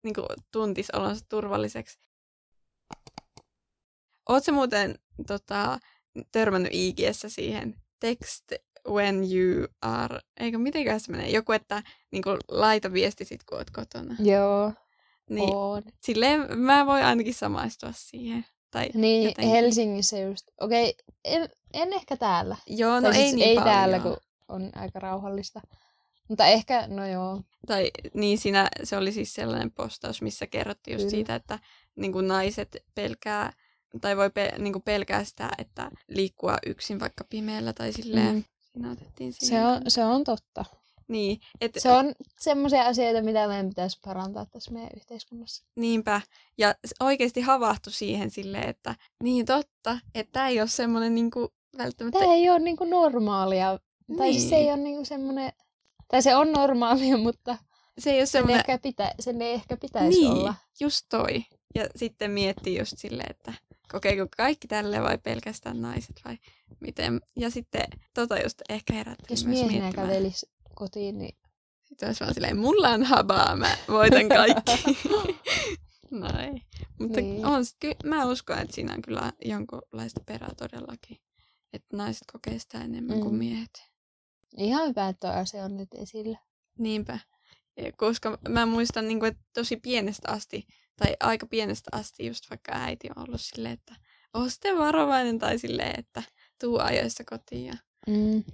[0.02, 0.14] niin
[0.52, 1.98] tuntis olonsa turvalliseksi.
[4.28, 5.78] Oletko muuten tota,
[6.32, 8.52] törmännyt IGssä siihen text
[8.88, 13.58] when you are, eikö mitenkään se menee, joku, että niin kuin, laita viesti sit, kun
[13.58, 14.16] oot kotona.
[14.18, 14.72] Joo,
[15.30, 15.82] Niin, on.
[16.02, 18.44] silleen mä voin ainakin samaistua siihen.
[18.70, 19.50] Tai Niin, jotenkin.
[19.54, 20.46] Helsingissä just.
[20.60, 22.56] Okei, en, en ehkä täällä.
[22.66, 23.74] Joo, no tai ei siis niin ei paljon.
[23.74, 24.16] täällä, kun
[24.48, 25.60] on aika rauhallista.
[26.28, 27.40] Mutta ehkä, no joo.
[27.66, 31.10] Tai niin siinä se oli siis sellainen postaus, missä kerrottiin just Kyllä.
[31.10, 31.58] siitä, että
[31.96, 33.52] niin kuin naiset pelkää
[34.00, 38.34] tai voi pe- niin kuin pelkää sitä, että liikkua yksin vaikka pimeällä tai silleen.
[38.34, 38.44] Mm.
[38.72, 39.60] Siinä otettiin siihen.
[39.62, 40.64] Se on, se on totta.
[41.08, 45.64] Niin, että Se on semmoisia asioita, mitä meidän pitäisi parantaa tässä meidän yhteiskunnassa.
[45.76, 46.20] Niinpä.
[46.58, 52.18] Ja oikeasti havahtui siihen silleen, että niin totta, että tämä ei ole semmoinen niinku välttämättä...
[52.18, 53.78] Tämä ei ole niinku normaalia.
[54.16, 54.74] Tai siis se ei Niin.
[54.74, 55.52] ole niinku semmoinen...
[56.08, 57.58] Tai se on normaalia, mutta
[57.98, 58.58] se ei ole sen, semmoinen...
[58.58, 60.54] ehkä pitä, sen ei ehkä pitäisi niin, olla.
[60.80, 61.44] just toi.
[61.74, 63.52] Ja sitten miettii just silleen, että
[63.92, 66.38] kokeeko kaikki tälle vai pelkästään naiset vai
[66.80, 67.20] miten.
[67.36, 71.36] Ja sitten tota just ehkä herätti Jos myös miehenä kävelisi kotiin, niin
[71.84, 74.98] Sitten olisi vaan silleen, mulla on habaa, mä voitan kaikki.
[76.20, 76.62] no ei.
[77.00, 77.46] Mutta Niin.
[77.46, 81.16] on, ky- mä uskon, että siinä on kyllä jonkunlaista perää todellakin.
[81.72, 83.22] Että naiset kokee sitä enemmän mm.
[83.22, 83.70] kuin miehet.
[84.56, 86.38] ihan hyvä, että tuo asia on nyt esillä.
[86.78, 87.18] Niinpä.
[87.76, 92.50] Ja Koska mä muistan, niin kuin, että tosi pienestä asti, tai aika pienestä asti just
[92.50, 93.96] vaikka äiti on ollut silleen, että
[94.34, 96.22] oo sitten varovainen, tai silleen, että
[96.60, 97.74] tuu ajoissa kotiin ja
[98.06, 98.44] Mm.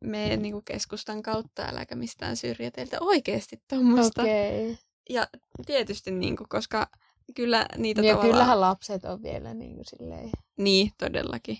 [0.00, 2.96] Mene niin keskustan kautta, äläkä mistään syrjäteiltä.
[3.00, 4.22] Oikeesti tuommoista.
[4.22, 4.76] Okay.
[5.10, 5.28] Ja
[5.66, 6.88] tietysti, niin kuin, koska
[7.34, 8.32] kyllä niitä Ja tavallaan...
[8.32, 10.30] kyllähän lapset on vielä niin kuin silleen.
[10.56, 11.58] Niin, todellakin.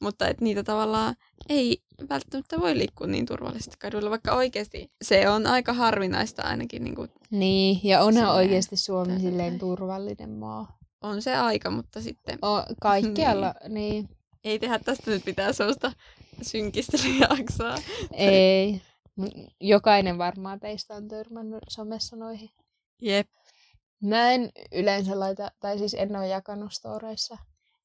[0.00, 1.14] Mutta et niitä tavallaan
[1.48, 6.84] ei välttämättä voi liikkua niin turvallisesti kaduilla, vaikka oikeasti se on aika harvinaista ainakin.
[6.84, 9.58] Niin kuin Niin, ja onhan Silleen, oikeasti Suomi silleen näin.
[9.58, 10.78] turvallinen maa.
[11.00, 14.08] on se aika, mutta sitten O, kaikkialla, niin.
[14.50, 15.92] Ei tehdä tästä nyt mitään sellaista
[16.42, 17.74] synkistelyjaksoa.
[18.12, 18.82] Ei.
[19.60, 22.50] Jokainen varmaan teistä on törmännyt somessa noihin.
[23.02, 23.28] Jep.
[24.02, 27.38] Mä en yleensä laita, tai siis en ole jakanut storeissa.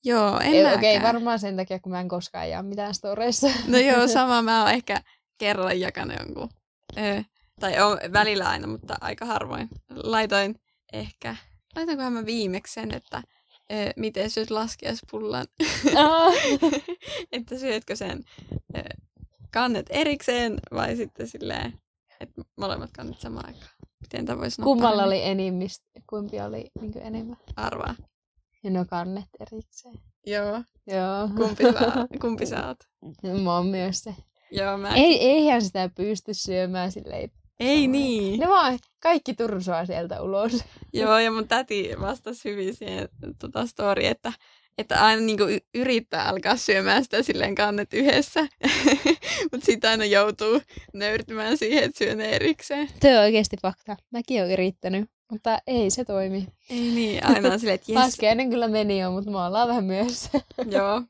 [0.04, 0.74] Joo, en.
[0.74, 3.48] Okei, okay, varmaan sen takia, kun mä en koskaan jaa mitään storeissa.
[3.68, 4.42] No joo, sama.
[4.42, 5.02] Mä oon ehkä
[5.38, 6.50] kerralla jakanut jonkun.
[6.98, 7.22] Öö,
[7.60, 9.70] tai on välillä aina, mutta aika harvoin.
[9.90, 10.56] Laitoin
[10.94, 11.36] ehkä,
[11.76, 13.24] laitoinkohan mä viimeksi sen, että
[13.96, 15.46] miten syöt laskiaispullan.
[15.96, 16.34] Ah.
[17.32, 18.24] että syötkö sen
[18.76, 18.84] öö,
[19.54, 21.74] kannet erikseen vai sitten silleen,
[22.20, 23.72] että molemmat kannet samaan aikaan.
[24.02, 27.38] Miten tämä voisi Kummalla oli enimmistä, kumpi oli niin enemmän?
[27.56, 27.96] Arvaa.
[28.64, 29.96] Ja no kannet erikseen.
[30.26, 30.64] Joo.
[30.88, 31.30] Joo.
[31.38, 32.78] Kumpi sä, kumpi sä oot?
[33.44, 34.16] Mä oon myös se.
[34.52, 34.96] Joo, mä.
[34.96, 37.32] Ei, eihän sitä pysty syömään silleen.
[37.60, 38.40] Ei niin.
[38.40, 40.64] Ne vaan kaikki tursoa sieltä ulos.
[40.94, 44.34] Joo, ja mun täti vastasi hyvin siihen tota story, että,
[44.78, 48.48] että aina niinku y- yrittää alkaa syömään sitä silleen kannet yhdessä,
[49.52, 50.62] mutta sitten aina joutuu
[50.94, 52.88] nöyrtymään siihen, että syö ne erikseen.
[53.00, 53.96] Tuo on oikeasti fakta.
[54.12, 56.48] Mäkin oon yrittänyt, mutta ei se toimi.
[56.70, 59.86] Ei niin, aina on silleen, että jes, Laskeinen kyllä meni jo, mutta me ollaan vähän
[59.86, 60.30] myös
[60.66, 61.02] joo.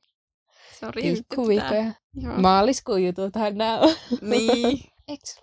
[0.79, 1.93] Sori, pikkuviikkoja.
[2.41, 3.95] Maaliskuun jututhan nää on.
[4.21, 4.92] Niin.
[5.07, 5.41] Eikö se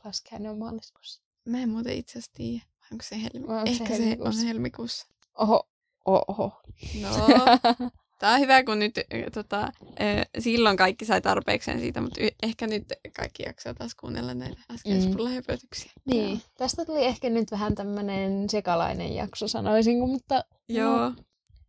[0.49, 1.23] ole maaliskuussa?
[1.45, 2.63] Mä en muuten itse asiassa tiedä.
[2.93, 3.47] Onko se, helmi...
[3.47, 4.41] Vai onko se Ehkä se, helmikuussa?
[4.41, 5.07] on helmikuussa.
[5.39, 5.69] Oho.
[6.07, 6.53] Oho.
[7.01, 7.09] No,
[8.19, 8.95] tää on hyvä, kun nyt
[9.35, 9.73] tota,
[10.39, 12.85] silloin kaikki sai tarpeekseen siitä, mutta ehkä nyt
[13.17, 15.93] kaikki jaksaa taas kuunnella näitä äskeispullahöpötyksiä.
[16.05, 16.43] niin.
[16.57, 21.13] Tästä tuli ehkä nyt vähän tämmönen sekalainen jakso, sanoisinko, mutta Joo.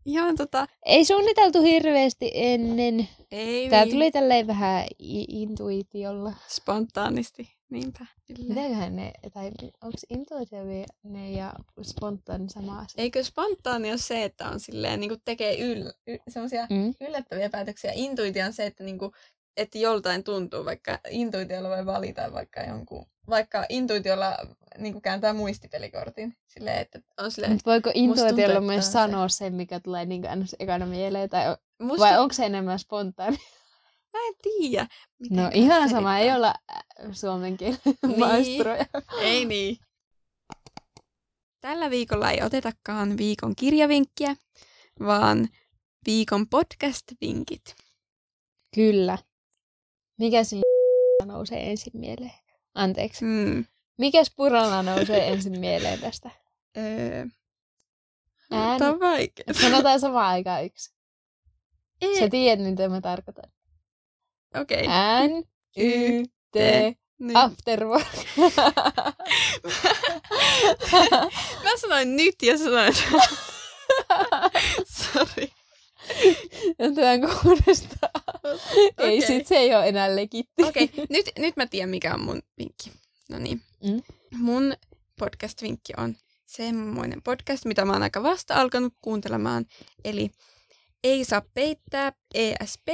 [0.05, 3.07] Ihan tota, ei suunniteltu hirveästi ennen.
[3.31, 3.93] ei Tää niin.
[3.93, 4.85] tuli tälleen vähän
[5.27, 6.33] intuitiolla.
[6.47, 7.60] spontaanisti.
[7.71, 8.05] Niinpä.
[8.27, 8.53] Kyllä.
[8.53, 9.51] Mitäköhän ne, tai
[9.83, 13.01] onko intuitiivinen ja spontaani sama asia?
[13.03, 16.93] Eikö spontaani ole se, että on silleen, niin kuin tekee yl, y, semmoisia Mm.
[17.01, 17.91] yllättäviä päätöksiä.
[17.95, 19.11] Intuitio on se, että, niin kuin,
[19.57, 24.37] että joltain tuntuu, vaikka intuitiolla voi valita vaikka jonkun, vaikka intuitiolla
[24.77, 26.33] niin kuin kääntää muistipelikortin.
[26.47, 28.91] Silleen, että on silleen, Mut voiko intuitiolla myös se.
[28.91, 30.55] sanoa sen, mikä tulee niin ns.
[30.59, 31.29] ekana mieleen?
[31.29, 33.37] Tai, musta, vai onko se enemmän spontaani?
[34.13, 34.87] Mä en tiedä.
[35.29, 38.19] No ihan sama, ei olla äh, suomen kielen Niin.
[38.19, 38.85] maistroja.
[39.19, 39.77] Ei niin.
[41.61, 44.35] Tällä viikolla ei otetakaan viikon kirjavinkkiä,
[44.99, 45.49] vaan
[46.05, 47.75] viikon podcast-vinkit.
[48.75, 49.17] Kyllä.
[50.19, 52.31] Mikä sillä nousee ensin mieleen?
[52.75, 53.25] Anteeksi.
[53.25, 53.65] Hmm.
[53.97, 56.29] Mikäs puralla nousee ensin mieleen tästä?
[56.77, 57.25] Öö.
[58.49, 59.45] Tämä on vaikea.
[59.61, 60.93] Sanotaan samaan aikaan yksi.
[62.01, 63.51] E, Sä tiedät, mitä mä tarkoitan.
[64.55, 64.87] Okei.
[65.27, 65.43] N,
[65.77, 66.55] Y, T,
[67.19, 67.35] Nyt.
[67.35, 68.07] afterwork.
[71.63, 72.93] Mä sanoin nyt ja sanoin...
[75.13, 75.51] Sori.
[76.79, 78.11] Jotain kuudestaan.
[78.97, 79.27] Ei, Okei.
[79.27, 80.63] sit se ei ole enää legitti.
[80.63, 82.91] Okei, nyt, nyt mä tiedän mikä on mun vinkki.
[83.29, 83.61] No niin.
[83.83, 84.01] Mm.
[84.37, 84.73] Mun
[85.19, 89.65] podcast-vinkki on semmoinen podcast, mitä mä oon aika vasta alkanut kuuntelemaan.
[90.05, 90.31] Eli
[91.03, 92.87] Ei saa peittää, ESP.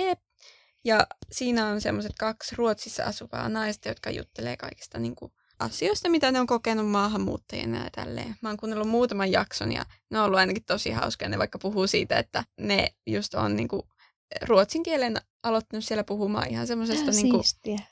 [0.87, 6.31] Ja siinä on semmoiset kaksi Ruotsissa asuvaa naista, jotka juttelee kaikista niin kuin, asioista, mitä
[6.31, 8.35] ne on kokenut maahanmuuttajina ja tälleen.
[8.41, 11.29] Mä oon kuunnellut muutaman jakson ja ne on ollut ainakin tosi hauskoja.
[11.29, 13.81] Ne vaikka puhuu siitä, että ne just on niin kuin,
[14.41, 17.43] ruotsin kielen aloittanut siellä puhumaan ihan semmoisesta niin kuin,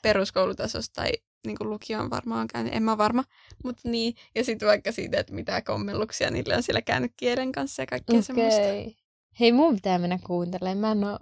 [0.02, 1.12] peruskoulutasosta tai
[1.46, 3.24] niin kuin lukion varmaan käynyt, en mä varma.
[3.64, 7.82] Mutta niin, ja sitten vaikka siitä, että mitä kommelluksia niille on siellä käynyt kielen kanssa
[7.82, 8.60] ja kaikkea semmoista.
[8.60, 8.96] Okei.
[9.40, 10.78] Hei, mun pitää mennä kuuntelemaan.
[10.78, 11.18] Mä en oo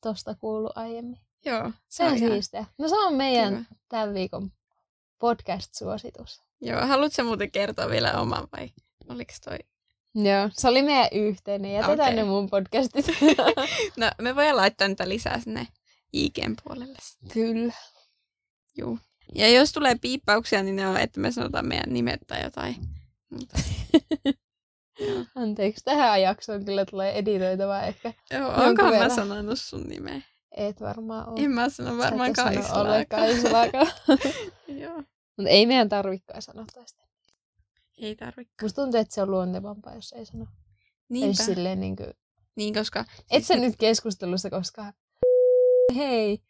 [0.00, 1.20] tosta kuullut aiemmin.
[1.44, 2.64] Joo, Se on ihan siistiä.
[2.78, 3.80] No se on meidän kiva.
[3.88, 4.52] tämän viikon
[5.18, 6.42] podcast-suositus.
[6.60, 8.70] Joo, haluatko muuten kertoa vielä oman vai
[9.08, 9.58] oliko toi?
[10.14, 11.72] Joo, se oli meidän yhteinen.
[11.72, 12.14] Jätetään Okei.
[12.16, 13.06] ne mun podcastit.
[13.96, 15.68] No, me voidaan laittaa niitä lisää sinne
[16.12, 16.98] IGn puolelle.
[17.02, 17.30] sitten.
[17.32, 17.74] Kyllä.
[18.78, 18.98] Juu.
[19.34, 22.76] Ja jos tulee piippauksia, niin ne on, että me sanotaan meidän nimet tai jotain.
[25.34, 28.12] Anteeksi, tähän jaksoon kyllä tulee editoitavaa ehkä.
[28.30, 30.22] Joo, onkohan mä sanonut sun nimeä?
[30.56, 31.40] Et varmaan ole.
[31.40, 32.32] En mä sano varmaan.
[33.08, 33.86] Kaislaakaan.
[34.82, 35.02] Joo.
[35.36, 37.02] Mutta ei meidän tarvikaan sanoa tästä.
[37.98, 38.54] Ei tarvitse.
[38.62, 40.44] Musta tuntuu, että se on luontevampaa, jos ei sano.
[40.44, 40.48] Ei
[41.08, 41.42] Niinpä.
[41.42, 42.14] silleen niin kuin...
[42.56, 43.04] Niin, koska...
[43.30, 44.92] Et sä nyt keskustelussa koskaan...
[45.96, 46.42] Hei.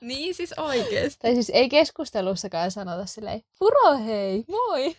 [0.00, 1.18] Niin, siis oikeesti.
[1.22, 4.96] Tai siis ei keskustelussakaan sanota silleen, Furo hei, moi!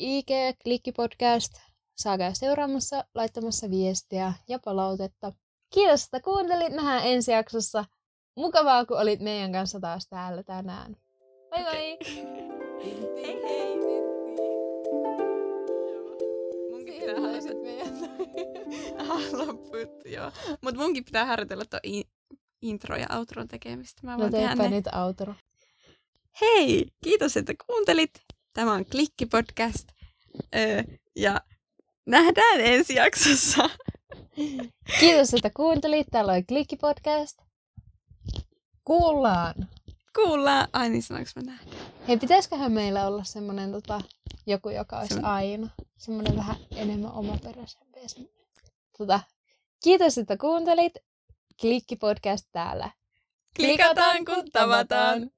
[0.00, 0.28] IG
[0.62, 1.52] Klikki Podcast
[1.96, 5.32] saa käydä seuraamassa, laittamassa viestiä ja palautetta.
[5.74, 6.72] Kiitos, että kuuntelit.
[6.72, 7.84] Nähdään ensi jaksossa.
[8.36, 10.96] Mukavaa, kun olit meidän kanssa taas täällä tänään.
[11.50, 11.98] Moi moi!
[12.84, 13.80] Hei hei!
[16.70, 17.62] Munkin pitää harjoitella.
[17.62, 17.90] meidän...
[19.10, 20.32] Ah, lopput, joo.
[20.62, 22.08] Mut munkin pitää harjoitella tuo in-
[22.62, 24.00] intro ja outron tekemistä.
[24.06, 24.68] Mä No voin tehdä teepä ne.
[24.70, 25.34] nyt outro.
[26.40, 26.86] Hei!
[27.04, 28.10] Kiitos, että kuuntelit.
[28.52, 29.88] Tämä on Klikki-podcast.
[30.56, 30.82] Öö,
[31.16, 31.40] ja
[32.06, 33.70] nähdään ensi jaksossa.
[35.00, 36.06] Kiitos, että kuuntelit.
[36.10, 37.38] Täällä oli Klikki Podcast.
[38.84, 39.54] Kuullaan.
[40.14, 40.68] Kuullaan.
[40.72, 41.76] Ai niin, sanoinko mä nähdään?
[42.08, 44.00] Hei, pitäisiköhän meillä olla semmonen tota,
[44.46, 45.68] joku, joka olisi Semmo- aina.
[45.98, 48.00] Semmoinen vähän enemmän omaperäisempi.
[48.98, 49.20] Tota,
[49.84, 50.92] kiitos, että kuuntelit.
[51.60, 52.90] Klikki podcast täällä.
[53.56, 55.30] Klikataan, kun tavataan.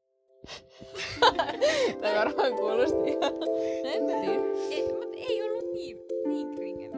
[2.00, 3.32] Tämä varmaan kuulosti ihan...
[3.84, 4.42] En mä tiedä.
[4.70, 6.91] Ei, mutta ei ollut niin, niin kringen.